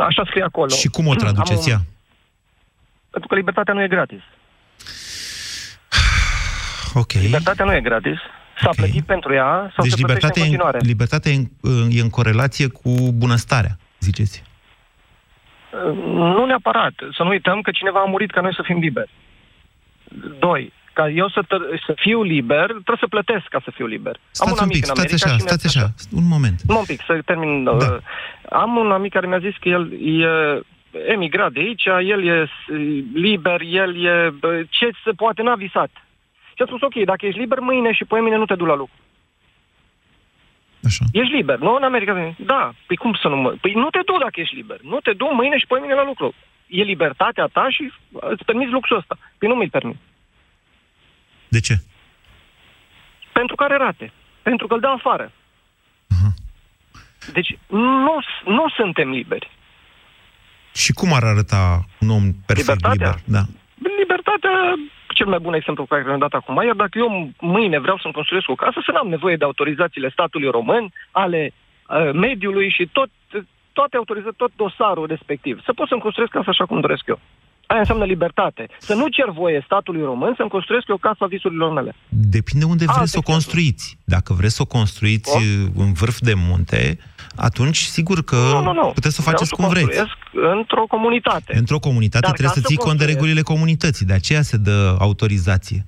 [0.08, 0.68] Așa scrie acolo.
[0.68, 1.78] Și cum o traduceți Am ea?
[1.78, 1.92] un-
[3.10, 4.22] Pentru că libertatea nu e gratis.
[6.94, 7.12] Ok.
[7.12, 8.18] Libertatea nu e gratis.
[8.62, 8.76] S-a Ok.
[8.76, 10.78] plătit pentru ea sau Deci se plătește libertatea, în e, continuare.
[10.82, 14.44] în- libertatea e, în, e în corelație cu bunăstarea, ziceți.
[16.06, 16.94] Nu neapărat.
[17.16, 19.10] Să nu uităm că cineva a murit ca noi să fim liberi.
[20.40, 24.16] Doi, ca eu să, tă- să fiu liber, trebuie să plătesc ca să fiu liber.
[24.32, 26.62] Stați un amic pic, în stați America așa, și mi-a- stați așa, un moment.
[26.68, 27.64] Nu, un pic, să termin.
[27.64, 27.72] Da.
[27.72, 27.98] Uh,
[28.50, 30.28] am un amic care mi-a zis că el e
[31.14, 32.72] emigrat de aici, el e s-
[33.14, 34.30] liber, el e...
[34.40, 35.90] bă, Ce se poate, n-a visat.
[36.56, 38.76] Și a spus, ok, dacă ești liber mâine și pe mine nu te du la
[38.76, 38.94] lucru.
[40.84, 41.06] Așa.
[41.12, 42.36] Ești liber, nu în America?
[42.38, 43.50] Da, păi cum să nu mă...
[43.62, 44.80] Păi nu te du dacă ești liber.
[44.82, 46.34] Nu te du mâine și pe mine la lucru.
[46.68, 49.18] E libertatea ta și îți permiți luxul ăsta.
[49.38, 49.98] Păi nu mi-l permit.
[51.48, 51.76] De ce?
[53.34, 54.12] Pentru care rate.
[54.42, 55.32] Pentru că îl dă afară.
[57.34, 58.16] Deci nu,
[58.46, 59.50] nu suntem liberi.
[60.74, 62.92] Și cum ar arăta un om perfect Libertatea?
[62.92, 63.22] liber?
[63.26, 63.44] Da.
[64.00, 64.52] Libertatea,
[65.24, 68.14] cel mai bun exemplu pe care l-am dat acum, iar dacă eu mâine vreau să-mi
[68.14, 73.10] construiesc o casă, să n-am nevoie de autorizațiile statului român, ale uh, mediului și tot,
[73.74, 75.64] toate autorizații, tot dosarul respectiv.
[75.64, 77.20] Să pot să-mi construiesc casa așa cum doresc eu.
[77.68, 78.68] Aia înseamnă libertate.
[78.80, 81.96] Să nu cer voie statului român să-mi construiesc eu casa visurilor mele.
[82.10, 83.98] Depinde unde vreți Alt să o construiți.
[84.04, 85.44] Dacă vreți să o construiți uh,
[85.76, 86.98] în vârf de munte,
[87.36, 88.92] atunci sigur că Nu, nu, nu.
[88.94, 89.86] puteți să o Vreau faceți să cum vreți.
[89.86, 90.18] construiesc
[90.58, 91.58] într-o comunitate.
[91.58, 94.42] Într-o comunitate Dar trebuie ca să să ții cont de construiesc- regulile comunității, de aceea
[94.42, 95.86] se dă autorizație.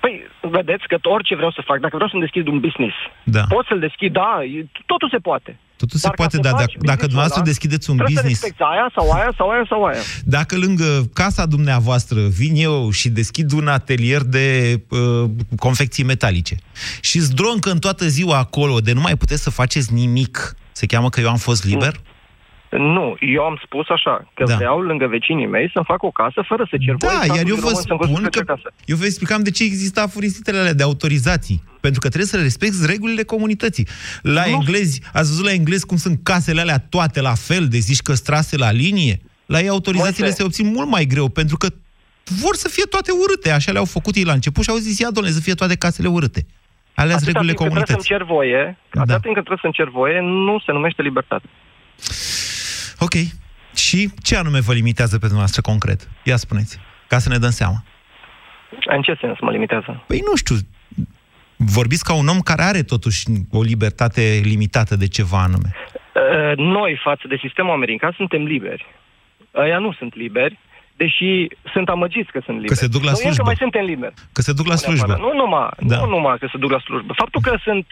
[0.00, 3.42] Păi, vedeți că orice vreau să fac, dacă vreau să-mi deschid un business, Da.
[3.48, 5.58] pot să-l deschid, da, e- totul se poate.
[5.80, 7.96] Totul se Dar ca poate, să dar faci dacă, dacă business-ul dumneavoastră ăla, deschideți un
[7.96, 10.02] trebuie business, să respecti aia sau aia sau aia sau aia.
[10.24, 16.56] dacă lângă casa dumneavoastră vin eu și deschid un atelier de uh, confecții metalice
[17.00, 21.08] și zdroncă în toată ziua acolo de nu mai puteți să faceți nimic, se cheamă
[21.08, 22.00] că eu am fost liber?
[22.70, 24.54] Nu, eu am spus așa, că da.
[24.56, 27.46] vreau lângă vecinii mei să-mi fac o casă fără să cer voie Da, statului iar
[27.48, 28.72] eu vă român să-mi spun construiesc că o casă.
[28.84, 31.62] eu vă explicam de ce există afurisitele alea de autorizații.
[31.80, 33.86] Pentru că trebuie să respecti regulile comunității.
[34.22, 38.00] La englezi, ați văzut la englezi cum sunt casele alea toate la fel, de zici
[38.00, 39.20] că strase la linie?
[39.46, 40.36] La ei autorizațiile Moise.
[40.36, 41.66] se obțin mult mai greu, pentru că
[42.42, 43.50] vor să fie toate urâte.
[43.50, 46.08] Așa le-au făcut ei la început și au zis, ia, domnule, să fie toate casele
[46.08, 46.46] urâte.
[46.94, 48.08] Alea sunt Atâta regulile timp cât trebuie comunității.
[48.08, 51.46] să-mi cer voie, atâta timp cât trebuie să-mi cer voie, nu se numește libertate.
[52.98, 53.12] Ok.
[53.74, 56.08] Și ce anume vă limitează pe dumneavoastră concret?
[56.22, 57.82] Ia spuneți, ca să ne dăm seama.
[58.86, 60.04] În ce sens mă limitează?
[60.06, 60.54] Păi nu știu,
[61.56, 65.70] vorbiți ca un om care are totuși o libertate limitată de ceva anume.
[65.74, 68.86] Uh, Noi, față de sistemul american, suntem liberi.
[69.54, 70.58] Ăia nu sunt liberi,
[70.96, 72.78] deși sunt amăgiți că sunt liberi.
[72.78, 73.42] se duc la Noi încă slujbă.
[73.44, 74.14] mai suntem liberi.
[74.32, 75.06] Că se duc la Nu slujbă.
[75.06, 75.30] neapărat.
[75.32, 75.96] Nu numai, Da.
[75.98, 77.12] nu numai că se duc la slujbă.
[77.16, 77.86] Faptul că sunt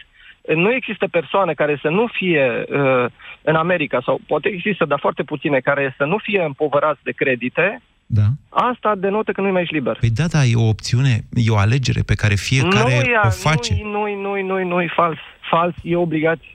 [0.55, 3.05] nu există persoane care să nu fie uh,
[3.49, 7.81] în America, sau poate există, dar foarte puține, care să nu fie împovărați de credite,
[8.05, 8.27] Da.
[8.49, 9.97] asta denotă că nu mai ești liber.
[9.99, 13.29] Păi da, da, e o opțiune, e o alegere pe care fiecare nu, ia, o
[13.29, 13.79] face.
[13.83, 15.17] Nu, nu, nu, nu, nu, e fals.
[15.49, 16.51] Fals, e obligație.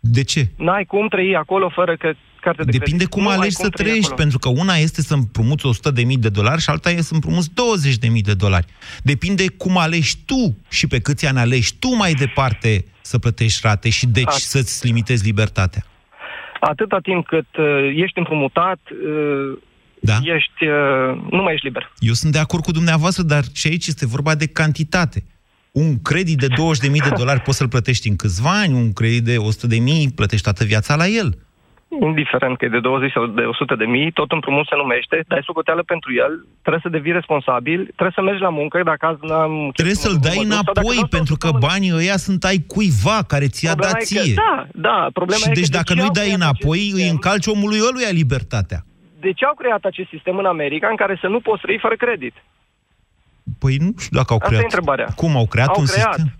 [0.00, 0.48] De ce?
[0.56, 3.08] N-ai cum trăi acolo fără că carte de Depinde credit.
[3.12, 4.20] cum Nu ai alegi să trăi trăiești, acolo.
[4.22, 8.20] pentru că una este să împrumuți 100.000 de dolari și alta e să împrumuți 20.000
[8.22, 8.66] de dolari.
[9.02, 13.88] Depinde cum alegi tu și pe câți ani alegi tu mai departe să plătești rate
[13.90, 15.82] și deci A- să-ți limitezi libertatea.
[16.60, 19.58] Atâta timp cât uh, ești împrumutat, uh,
[20.00, 20.18] Da.
[20.22, 21.92] ești, uh, nu mai ești liber.
[21.98, 25.24] Eu sunt de acord cu dumneavoastră, dar și aici este vorba de cantitate.
[25.72, 29.36] Un credit de 20.000 de dolari poți să-l plătești în câțiva ani, un credit de
[29.36, 31.38] 100.000 plătești toată viața la el.
[32.00, 35.40] Indiferent că e de 20 sau de 100 de mii, tot împrumut se numește, dai
[35.44, 39.70] socoteală pentru el, trebuie să devii responsabil, trebuie să mergi la muncă, dacă azi n-am...
[39.72, 44.00] Trebuie să-l dai înapoi, pentru că banii ăia sunt ai cuiva care ți-a Problema dat
[44.02, 44.34] e că- ție.
[44.34, 46.78] da, da, problema și e că deci de dacă ce nu-i au dai creat înapoi,
[46.78, 47.14] acest îi sistem?
[47.14, 48.80] încalci omului ăluia libertatea.
[49.20, 51.94] De ce au creat acest sistem în America în care să nu poți trăi fără
[52.04, 52.34] credit?
[53.58, 54.62] Păi nu știu dacă au Asta creat.
[54.62, 55.08] e întrebarea.
[55.22, 56.14] Cum au creat Au un creat.
[56.14, 56.32] sistem?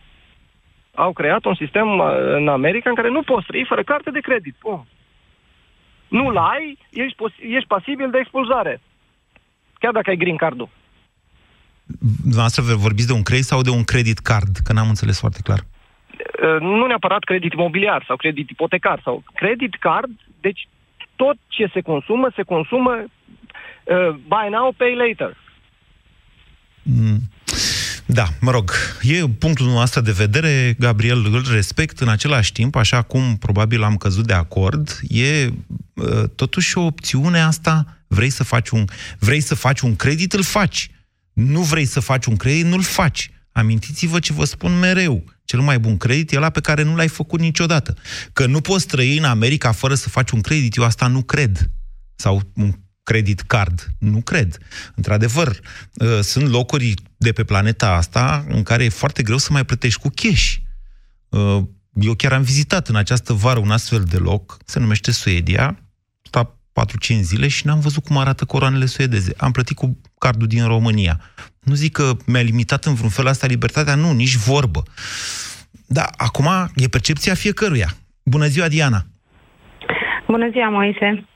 [0.95, 2.07] Au creat un sistem uh,
[2.39, 4.55] în America în care nu poți trăi fără carte de credit.
[4.59, 4.87] Pum.
[6.17, 8.81] Nu-l ai, ești, pos- ești pasibil de expulzare.
[9.81, 10.69] Chiar dacă ai green card-ul.
[12.21, 14.57] Dumneavoastră vorbiți de un credit sau de un credit card?
[14.65, 15.61] Că n-am înțeles foarte clar.
[15.61, 20.69] Uh, Nu neapărat credit imobiliar sau credit ipotecar sau credit card, deci
[21.17, 25.37] tot ce se consumă, se consumă uh, buy now, pay later.
[26.83, 27.19] Mm.
[28.07, 33.03] Da, mă rog, e punctul nostru de vedere, Gabriel, îl respect în același timp, așa
[33.03, 35.47] cum probabil am căzut de acord, e
[35.95, 38.85] uh, totuși o opțiune asta, vrei să faci un,
[39.19, 40.91] vrei să faci un credit, îl faci.
[41.33, 43.31] Nu vrei să faci un credit, nu-l faci.
[43.53, 45.25] Amintiți-vă ce vă spun mereu.
[45.45, 47.97] Cel mai bun credit e ăla pe care nu l-ai făcut niciodată.
[48.33, 51.71] Că nu poți trăi în America fără să faci un credit, eu asta nu cred.
[52.15, 53.89] Sau un credit card.
[53.99, 54.59] Nu cred.
[54.95, 55.61] Într-adevăr,
[55.95, 56.95] uh, sunt locuri
[57.27, 60.55] de pe planeta asta în care e foarte greu să mai plătești cu cash.
[61.29, 61.63] Uh,
[62.01, 65.79] Eu chiar am vizitat în această vară un astfel de loc, se numește Suedia,
[66.23, 66.59] sta
[67.15, 69.35] 4-5 zile și n-am văzut cum arată coroanele suedeze.
[69.37, 71.21] Am plătit cu cardul din România.
[71.61, 74.83] Nu zic că mi-a limitat în vreun fel asta libertatea, nu, nici vorbă.
[75.87, 77.89] Da, acum e percepția fiecăruia.
[78.23, 79.03] Bună ziua, Diana!
[80.27, 81.29] Bună ziua, Moise.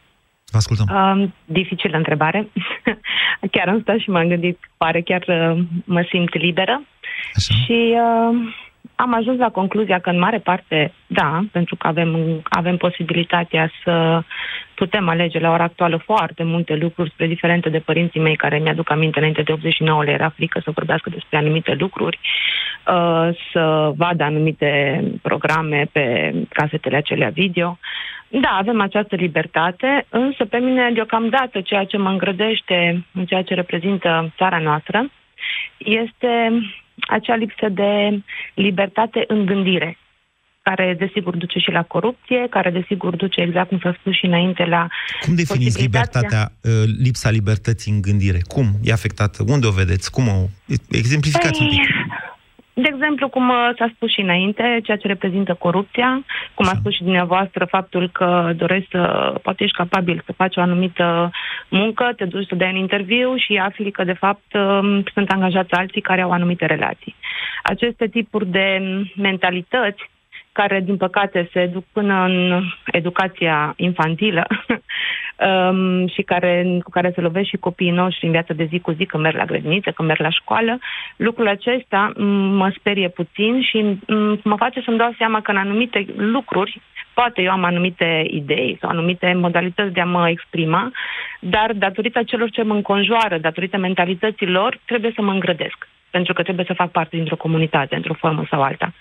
[0.50, 0.86] Vă ascultăm.
[0.96, 2.48] Um, dificilă întrebare.
[3.52, 6.82] chiar am stat și m-am gândit, pare chiar uh, mă simt liberă.
[7.34, 7.54] Așa.
[7.54, 8.52] Și uh,
[8.94, 14.22] am ajuns la concluzia că în mare parte, da, pentru că avem, avem posibilitatea să
[14.74, 18.90] putem alege la ora actuală foarte multe lucruri, spre diferente de părinții mei care mi-aduc
[18.90, 22.18] aminte înainte de 89 le era frică să vorbească despre anumite lucruri,
[22.86, 24.70] uh, să vadă anumite
[25.22, 27.78] programe pe casetele acelea video.
[28.30, 33.54] Da, avem această libertate, însă pe mine deocamdată ceea ce mă îngrădește în ceea ce
[33.54, 35.10] reprezintă țara noastră
[35.78, 36.32] este
[37.08, 38.22] acea lipsă de
[38.54, 39.98] libertate în gândire,
[40.62, 44.64] care desigur duce și la corupție, care desigur duce, exact cum s-a spus și înainte,
[44.64, 44.86] la
[45.20, 48.40] Cum definiți posibilitatea- libertatea, uh, lipsa libertății în gândire?
[48.48, 49.44] Cum e afectată?
[49.46, 50.10] Unde o vedeți?
[50.10, 50.46] Cum o...
[50.90, 51.80] Exemplificați un pic.
[52.82, 56.94] De exemplu, cum uh, s-a spus și înainte, ceea ce reprezintă corupția, cum a spus
[56.94, 61.30] și dumneavoastră, faptul că dorești să, poate ești capabil să faci o anumită
[61.68, 65.72] muncă, te duci să dai un interviu și afli că, de fapt, um, sunt angajați
[65.72, 67.14] alții care au anumite relații.
[67.62, 70.10] Aceste tipuri de um, mentalități
[70.52, 74.46] care, din păcate, se duc până în educația infantilă
[75.46, 78.90] um, și care, cu care se lovesc și copiii noștri în viața de zi cu
[78.90, 80.78] zi, când merg la grădiniță, când merg la școală,
[81.16, 82.24] lucrul acesta m,
[82.56, 86.80] mă sperie puțin și m, mă face să-mi dau seama că în anumite lucruri,
[87.14, 90.90] poate eu am anumite idei sau anumite modalități de a mă exprima,
[91.40, 95.88] dar datorită celor ce mă înconjoară, datorită mentalității lor, trebuie să mă îngrădesc.
[96.10, 98.92] Pentru că trebuie să fac parte dintr-o comunitate, într-o formă sau alta.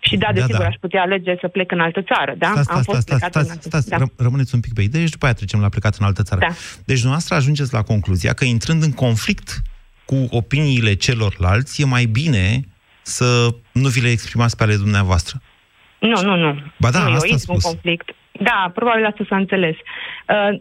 [0.00, 0.66] Și da, desigur, da.
[0.66, 2.46] aș putea alege să plec în altă țară, da?
[2.46, 3.96] Stați, Am stați, fost stați, plecată stați, în altă stați, da.
[3.96, 6.40] ră- rămâneți un pic pe idee și după aia trecem la plecat în altă țară.
[6.40, 6.52] Da.
[6.84, 9.62] Deci dumneavoastră ajungeți la concluzia că intrând în conflict
[10.04, 12.60] cu opiniile celorlalți, e mai bine
[13.02, 15.40] să nu vi le exprimați pe ale dumneavoastră.
[15.98, 16.62] Nu, nu, nu.
[16.78, 17.64] Ba da, nu, eu asta a intru în spus.
[17.72, 18.08] conflict.
[18.32, 19.76] Da, probabil asta s-a înțeles.
[20.28, 20.58] Uh,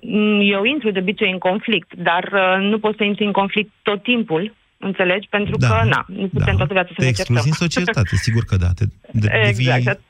[0.51, 4.03] Eu intru de obicei în conflict, dar uh, nu pot să intru în conflict tot
[4.03, 5.27] timpul, înțelegi?
[5.29, 6.57] Pentru Da, că, na, nu putem da.
[6.57, 7.57] toată viața să Te ne excluzi certăm.
[7.61, 8.67] în societate, sigur că da.
[8.75, 10.01] Te, de, devii, Exact.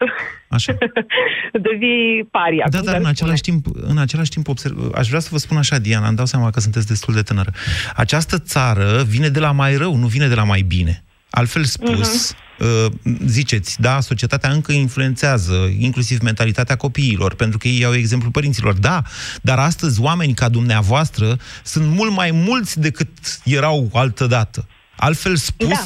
[0.50, 0.78] Așa.
[1.68, 2.66] Devii paria.
[2.70, 3.10] Da, cum dar se în spune.
[3.10, 6.26] același timp, în același timp observ, aș vrea să vă spun așa, Diana, îmi dau
[6.26, 7.52] seama că sunteți destul de tânără.
[7.96, 11.04] Această țară vine de la mai rău, nu vine de la mai bine.
[11.30, 12.92] Altfel spus, uh,
[13.26, 18.74] ziceți, da, societatea încă influențează inclusiv mentalitatea copiilor, pentru că ei au exemplul părinților.
[18.74, 19.02] Da,
[19.42, 23.10] dar astăzi oameni ca dumneavoastră sunt mult mai mulți decât
[23.44, 24.68] erau altădată.
[24.98, 25.78] Altfel spus,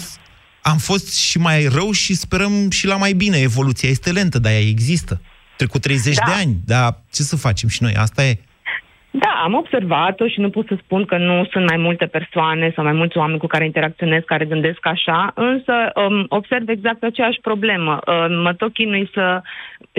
[0.62, 3.38] am fost și mai rău și sperăm și la mai bine.
[3.38, 5.22] Evoluția este lentă, dar ea există.
[5.58, 6.24] Trecut 30 Da.
[6.26, 7.96] de ani, dar ce să facem și noi?
[7.96, 8.40] Asta e.
[9.16, 12.84] Da, am observat-o și nu pot să spun că nu sunt mai multe persoane sau
[12.84, 18.00] mai mulți oameni cu care interacționez, care gândesc așa, însă um, observ exact aceeași problemă.
[18.08, 19.42] Uh, mă tot chinui să...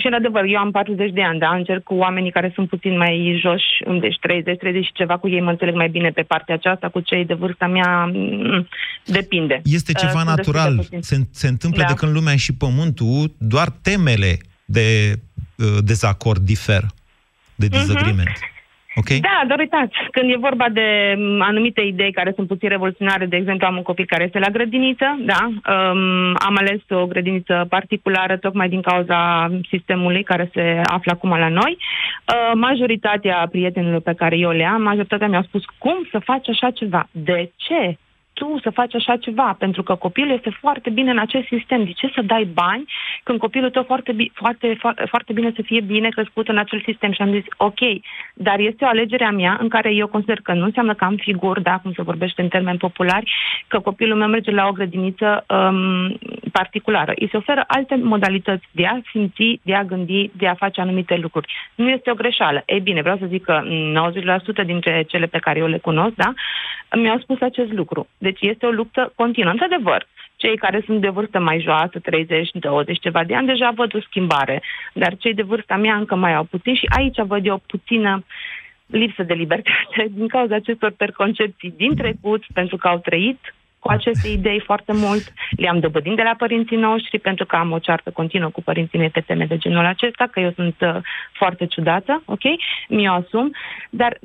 [0.00, 2.96] Și, în adevăr, eu am 40 de ani, da, încerc cu oamenii care sunt puțin
[2.96, 6.54] mai joși, deci 30, 30 și ceva, cu ei mă înțeleg mai bine pe partea
[6.54, 8.68] aceasta, cu cei de vârsta mea, mm,
[9.04, 9.60] depinde.
[9.64, 10.76] Este Uh, ceva sunt destul de natural.
[10.76, 11.00] puțin.
[11.02, 11.88] Se, se întâmplă Da.
[11.88, 14.32] de când lumea și pământul, doar temele
[14.64, 15.12] de
[15.58, 16.86] uh, dezacord diferă,
[17.54, 17.78] de Mhm.
[17.78, 18.28] disagreement.
[18.94, 19.08] Ok?
[19.08, 23.36] Da, dar uitați, când e vorba de m, anumite idei care sunt puțin revoluționare, de
[23.36, 28.36] exemplu, am un copil care este la grădiniță, da, um, am ales o grădiniță particulară
[28.36, 31.76] tocmai din cauza sistemului care se află acum la noi.
[31.76, 36.70] Uh, majoritatea prietenilor pe care eu le am, majoritatea mi-au spus cum să faci așa
[36.70, 37.96] ceva, de ce?
[38.34, 41.84] Tu să faci așa ceva, pentru că copilul este foarte bine în acest sistem.
[41.84, 42.84] De ce să dai bani
[43.22, 46.82] când copilul tău foarte, bi- foarte, foarte, foarte bine să fie bine crescut în acel
[46.86, 47.12] sistem?
[47.12, 47.80] Și am zis, ok,
[48.34, 51.16] dar este o alegere a mea în care eu consider că nu înseamnă că am
[51.16, 53.32] figuri, da, cum se vorbește în termeni populari,
[53.66, 56.18] că copilul meu merge la o grădiniță um,
[56.52, 57.12] particulară.
[57.16, 61.16] Îi se oferă alte modalități de a simți, de a gândi, de a face anumite
[61.16, 61.52] lucruri.
[61.74, 62.62] Nu este o greșeală.
[62.66, 63.62] Ei bine, vreau să zic că
[64.62, 66.32] 90% dintre cele pe care eu le cunosc, da,
[66.96, 68.06] mi-au spus acest lucru.
[68.26, 69.50] Deci este o luptă continuă.
[69.50, 70.06] Într-adevăr,
[70.36, 74.00] cei care sunt de vârstă mai joasă, 30, 20, ceva de ani, deja văd o
[74.00, 74.62] schimbare.
[74.92, 78.24] Dar cei de vârsta mea încă mai au puțin și aici văd eu puțină
[78.86, 83.40] lipsă de libertate din cauza acestor perconcepții din trecut, pentru că au trăit
[83.78, 87.78] cu aceste idei foarte mult, le-am dobândit de la părinții noștri, pentru că am o
[87.78, 90.96] ceartă continuă cu părinții mei pe teme de genul acesta, că eu sunt uh,
[91.32, 92.44] foarte ciudată, ok?
[92.88, 93.50] Mi-o asum,
[93.90, 94.18] dar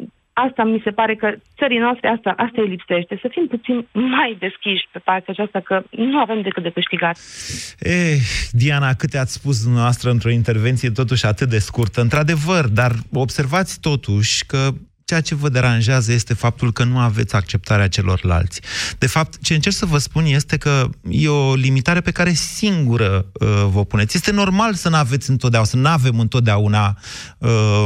[0.48, 1.28] asta mi se pare că
[1.58, 5.84] țării noastre asta, asta îi lipsește, să fim puțin mai deschiși pe partea aceasta, că
[5.90, 7.18] nu avem decât de câștigat.
[7.80, 8.20] Eh,
[8.52, 14.46] Diana, câte ați spus dumneavoastră într-o intervenție totuși atât de scurtă, într-adevăr, dar observați totuși
[14.46, 14.70] că
[15.10, 18.62] ceea ce vă deranjează este faptul că nu aveți acceptarea celorlalți.
[18.98, 23.26] De fapt, ce încerc să vă spun este că e o limitare pe care singură
[23.34, 24.18] uh, vă puneți.
[24.18, 26.98] Este normal să nu aveți întotdeauna, să nu avem întotdeauna
[27.38, 27.86] uh,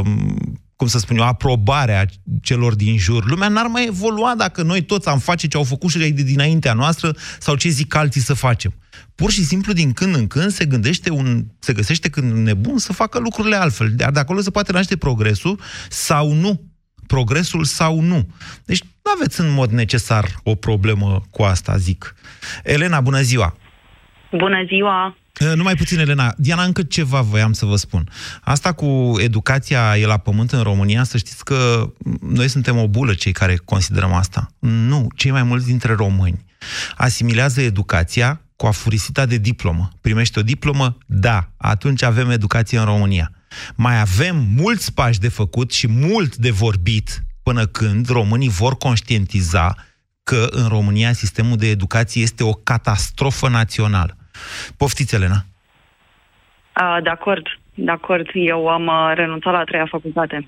[0.83, 2.05] cum să spun eu, aprobarea
[2.41, 3.25] celor din jur.
[3.25, 6.73] Lumea n-ar mai evolua dacă noi toți am face ce au făcut și de dinaintea
[6.73, 8.73] noastră sau ce zic alții să facem.
[9.15, 12.77] Pur și simplu, din când în când, se gândește un, se găsește când un nebun
[12.77, 13.91] să facă lucrurile altfel.
[13.95, 15.59] Dar de acolo se poate naște progresul
[15.89, 16.61] sau nu.
[17.07, 18.29] Progresul sau nu.
[18.65, 22.15] Deci nu aveți în mod necesar o problemă cu asta, zic.
[22.63, 23.57] Elena, bună ziua!
[24.37, 25.17] Bună ziua!
[25.41, 26.33] Uh, Numai puțin, Elena.
[26.37, 28.09] Diana, încă ceva voiam să vă spun.
[28.41, 31.89] Asta cu educația e la pământ în România, să știți că
[32.21, 34.47] noi suntem o bulă cei care considerăm asta.
[34.59, 36.45] Nu, cei mai mulți dintre români
[36.95, 39.89] asimilează educația cu afurisita de diplomă.
[40.01, 40.97] Primește o diplomă?
[41.05, 41.49] Da.
[41.57, 43.31] Atunci avem educație în România.
[43.75, 49.75] Mai avem mulți pași de făcut și mult de vorbit până când românii vor conștientiza
[50.23, 54.17] că în România sistemul de educație este o catastrofă națională.
[54.77, 55.45] Poftiți, Elena.
[56.73, 58.29] A, de acord, de acord.
[58.33, 60.47] Eu am uh, renunțat la a treia facultate.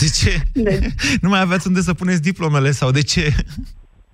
[0.00, 0.32] De ce?
[1.22, 3.28] nu mai aveați unde să puneți diplomele sau de ce?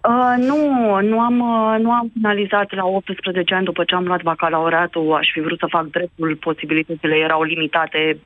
[0.09, 0.57] Uh, nu,
[1.01, 5.15] nu am, uh, nu am finalizat la 18 ani după ce am luat bacalaureatul.
[5.15, 8.21] Aș fi vrut să fac dreptul, posibilitățile erau limitate uh,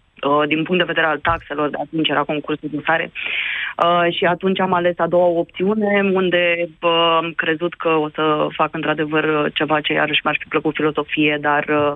[0.47, 3.11] din punct de vedere al taxelor, de atunci era concursul de sare.
[3.85, 8.47] Uh, și atunci am ales a doua opțiune, unde uh, am crezut că o să
[8.51, 11.93] fac într-adevăr ceva ce iarăși mi-ar fi plăcut filozofie, dar uh,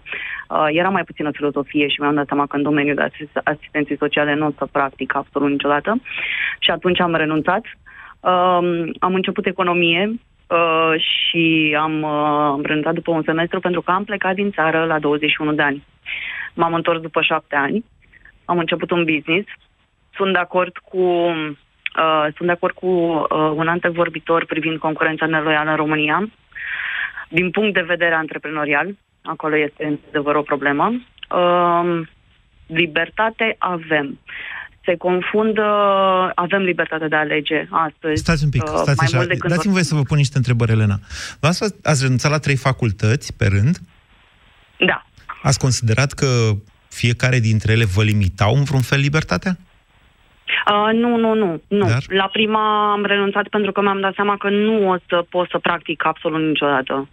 [0.49, 3.97] uh, era mai puțină filozofie și mi-am dat seama că în domeniul de asist- asistenții
[3.97, 6.01] sociale nu o să practic absolut niciodată.
[6.59, 7.63] Și atunci am renunțat.
[8.21, 10.11] Um, am început economie
[10.47, 14.85] uh, și am, uh, am renunțat după un semestru pentru că am plecat din țară
[14.85, 15.85] la 21 de ani.
[16.55, 17.85] M-am întors după șapte ani,
[18.51, 19.49] am început un business,
[20.15, 21.05] sunt de acord cu,
[22.03, 26.31] uh, sunt de acord cu uh, un antevorbitor privind concurența neloială în România.
[27.29, 30.85] Din punct de vedere antreprenorial, acolo este într-adevăr o problemă.
[30.91, 32.01] Uh,
[32.67, 34.19] libertate avem.
[34.85, 35.67] Se confundă,
[36.35, 38.21] avem libertate de a alege astăzi.
[38.21, 39.17] Stați un pic, uh, stați mai așa.
[39.17, 40.99] mult decât Dați-mi voie să vă pun niște întrebări, Elena.
[41.41, 43.79] Ați, ați renunțat la trei facultăți pe rând?
[44.79, 45.05] Da.
[45.43, 46.27] Ați considerat că
[46.91, 49.57] fiecare dintre ele vă limitau în vreun fel libertatea?
[50.73, 51.63] Uh, nu, nu, nu.
[51.69, 51.87] nu.
[51.87, 52.03] Dar?
[52.09, 55.59] La prima am renunțat pentru că mi-am dat seama că nu o să pot să
[55.59, 57.09] practic absolut niciodată.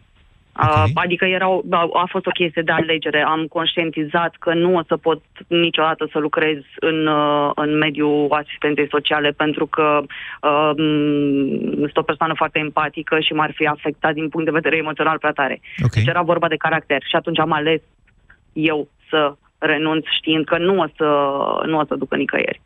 [0.61, 3.21] Uh, adică era o, a, a fost o chestie de alegere.
[3.21, 8.87] Am conștientizat că nu o să pot niciodată să lucrez în, uh, în mediul asistenței
[8.89, 10.01] sociale pentru că
[10.41, 14.77] uh, m, sunt o persoană foarte empatică și m-ar fi afectat din punct de vedere
[14.77, 15.59] emoțional prea tare.
[15.77, 15.89] Okay.
[15.93, 17.81] Deci era vorba de caracter și atunci am ales
[18.53, 21.07] eu să renunț știind că nu o să,
[21.65, 22.61] nu o să ducă nicăieri.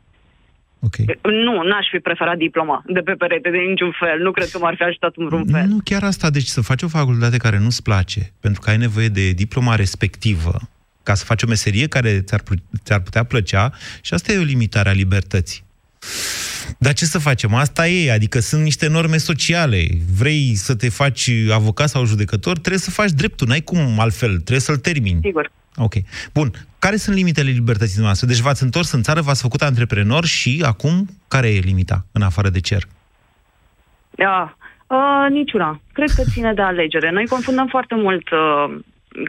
[0.86, 1.18] Okay.
[1.22, 4.18] Nu, n-aș fi preferat diploma de pe perete de niciun fel.
[4.18, 5.66] Nu cred că m-ar fi ajutat în vreun fel.
[5.66, 9.08] Nu chiar asta, deci să faci o facultate care nu-ți place, pentru că ai nevoie
[9.08, 10.54] de diploma respectivă,
[11.02, 12.40] ca să faci o meserie care ți-ar,
[12.84, 15.64] ți-ar putea plăcea, și asta e o limitare a libertății.
[16.78, 17.54] Dar ce să facem?
[17.54, 19.86] Asta e, adică sunt niște norme sociale.
[20.18, 24.60] Vrei să te faci avocat sau judecător, trebuie să faci dreptul, n-ai cum altfel, trebuie
[24.60, 25.18] să-l termini.
[25.22, 25.50] Sigur.
[25.76, 25.92] Ok.
[26.34, 26.50] Bun.
[26.78, 28.26] Care sunt limitele libertății noastre?
[28.26, 32.48] Deci v-ați întors în țară, v-ați făcut antreprenor și acum care e limita în afară
[32.48, 32.82] de cer?
[34.10, 34.56] Da,
[34.86, 35.80] uh, niciuna.
[35.92, 37.10] Cred că ține de alegere.
[37.10, 38.74] Noi confundăm foarte mult, uh,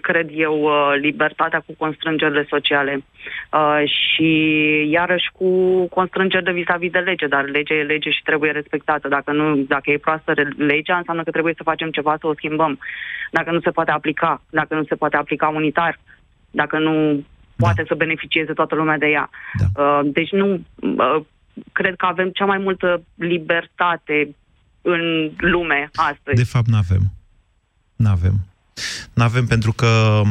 [0.01, 3.03] cred eu, uh, libertatea cu constrângerile sociale
[3.51, 4.29] uh, și
[4.91, 5.47] iarăși cu
[5.87, 9.07] constrângeri de vis-a-vis de lege, dar legea e lege și trebuie respectată.
[9.07, 12.79] Dacă, nu, dacă e proastă legea, înseamnă că trebuie să facem ceva să o schimbăm.
[13.31, 15.99] Dacă nu se poate aplica, dacă nu se poate aplica unitar,
[16.53, 17.23] dacă nu
[17.55, 19.29] poate să beneficieze toată lumea de ea.
[19.75, 21.25] Uh, deci nu uh,
[21.71, 24.35] cred că avem cea mai multă libertate
[24.81, 26.35] în lume astăzi.
[26.35, 27.01] De fapt, nu avem.
[27.95, 28.33] Nu avem.
[29.13, 30.21] Nu avem pentru că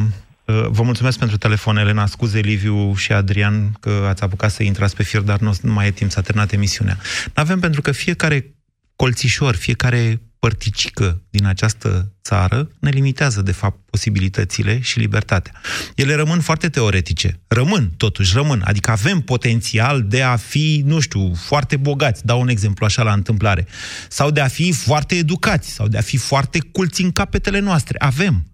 [0.45, 2.05] uh, Vă mulțumesc pentru telefon, Elena.
[2.05, 5.87] Scuze, Liviu și Adrian, că ați apucat să intrați pe fir, dar nu, nu mai
[5.87, 6.97] e timp, s-a terminat emisiunea.
[7.25, 8.53] Nu avem pentru că fiecare
[8.95, 15.53] colțișor, fiecare părticică din această țară ne limitează, de fapt, posibilitățile și libertatea.
[15.95, 17.39] Ele rămân foarte teoretice.
[17.47, 18.61] Rămân, totuși, rămân.
[18.65, 23.13] Adică avem potențial de a fi, nu știu, foarte bogați, dau un exemplu așa la
[23.13, 23.67] întâmplare,
[24.09, 27.97] sau de a fi foarte educați, sau de a fi foarte culți în capetele noastre.
[27.99, 28.45] Avem.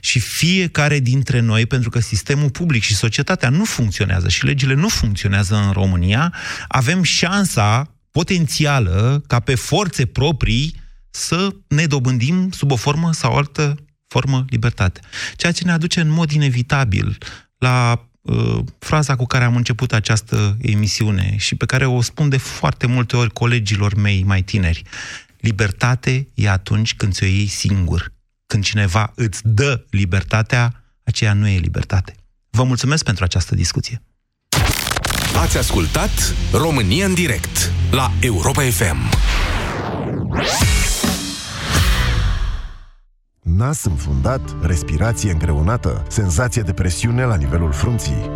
[0.00, 4.88] Și fiecare dintre noi, pentru că sistemul public și societatea nu funcționează și legile nu
[4.88, 6.34] funcționează în România,
[6.68, 10.86] avem șansa potențială ca pe forțe proprii
[11.18, 15.00] să ne dobândim sub o formă sau altă formă libertate.
[15.36, 17.18] Ceea ce ne aduce în mod inevitabil
[17.58, 22.36] la uh, fraza cu care am început această emisiune și pe care o spun de
[22.36, 24.82] foarte multe ori colegilor mei mai tineri.
[25.40, 28.12] Libertate e atunci când ți-o iei singur.
[28.46, 32.14] Când cineva îți dă libertatea, aceea nu e libertate.
[32.50, 34.02] Vă mulțumesc pentru această discuție.
[35.36, 39.10] Ați ascultat România în direct la Europa FM.
[43.56, 48.30] Nas înfundat, respirație îngreunată, senzație de presiune la nivelul frunții.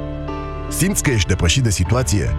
[0.69, 2.37] Simți că ești depășit de situație?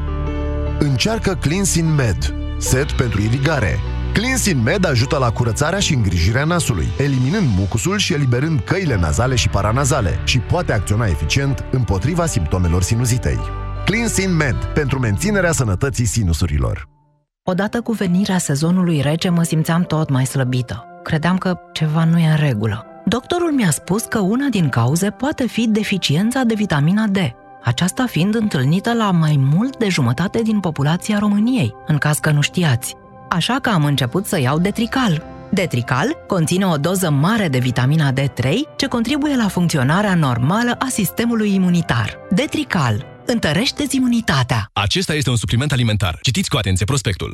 [0.80, 3.80] Încearcă Cleansin Med, set pentru irigare.
[4.14, 9.50] Cleansin Med ajută la curățarea și îngrijirea nasului, eliminând mucusul și eliberând căile nazale și
[9.50, 13.40] paranazale și poate acționa eficient împotriva simptomelor sinuzitei.
[13.86, 16.90] Cleansin Med, pentru menținerea sănătății sinusurilor.
[17.44, 20.88] Odată cu venirea sezonului rece mă simțeam tot mai slăbită.
[21.04, 22.86] Credeam că ceva nu e în regulă.
[23.06, 27.18] Doctorul mi-a spus că una din cauze poate fi deficiența de vitamina D,
[27.64, 32.42] aceasta fiind întâlnită la mai mult de jumătate din populația României, în caz că nu
[32.42, 32.96] știați.
[33.30, 35.24] Așa că am început să iau Detrical.
[35.52, 41.54] Detrical conține o doză mare de vitamina D3 ce contribuie la funcționarea normală a sistemului
[41.54, 42.18] imunitar.
[42.30, 44.70] Detrical întărește imunitatea.
[44.74, 46.20] Acesta este un supliment alimentar.
[46.22, 47.34] Citiți cu atenție prospectul.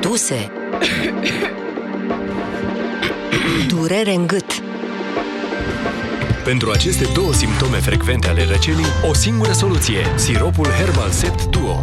[0.00, 0.52] Duse.
[3.68, 4.62] Durere în gât.
[6.44, 11.80] Pentru aceste două simptome frecvente ale răcelii, o singură soluție, siropul Herbal Sept Duo.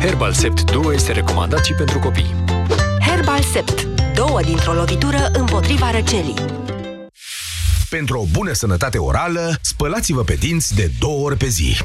[0.00, 2.34] Herbal Sept Duo este recomandat și pentru copii.
[3.06, 3.82] Herbal Sept.
[4.14, 6.34] Două dintr-o lovitură împotriva răcelii.
[7.90, 11.76] Pentru o bună sănătate orală, spălați-vă pe dinți de două ori pe zi.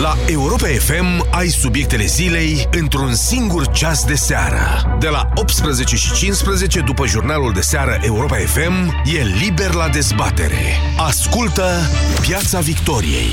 [0.00, 4.96] La Europa FM ai subiectele zilei într-un singur ceas de seară.
[5.00, 10.76] De la 18 și 15 după jurnalul de seară Europa FM e liber la dezbatere.
[11.06, 11.70] Ascultă
[12.20, 13.30] Piața Victoriei.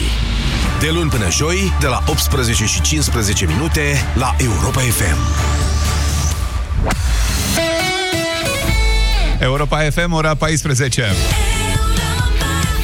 [0.80, 3.82] De luni până joi, de la 18 și 15 minute
[4.15, 5.18] la Europa FM.
[9.39, 11.05] Europa FM, ora 14.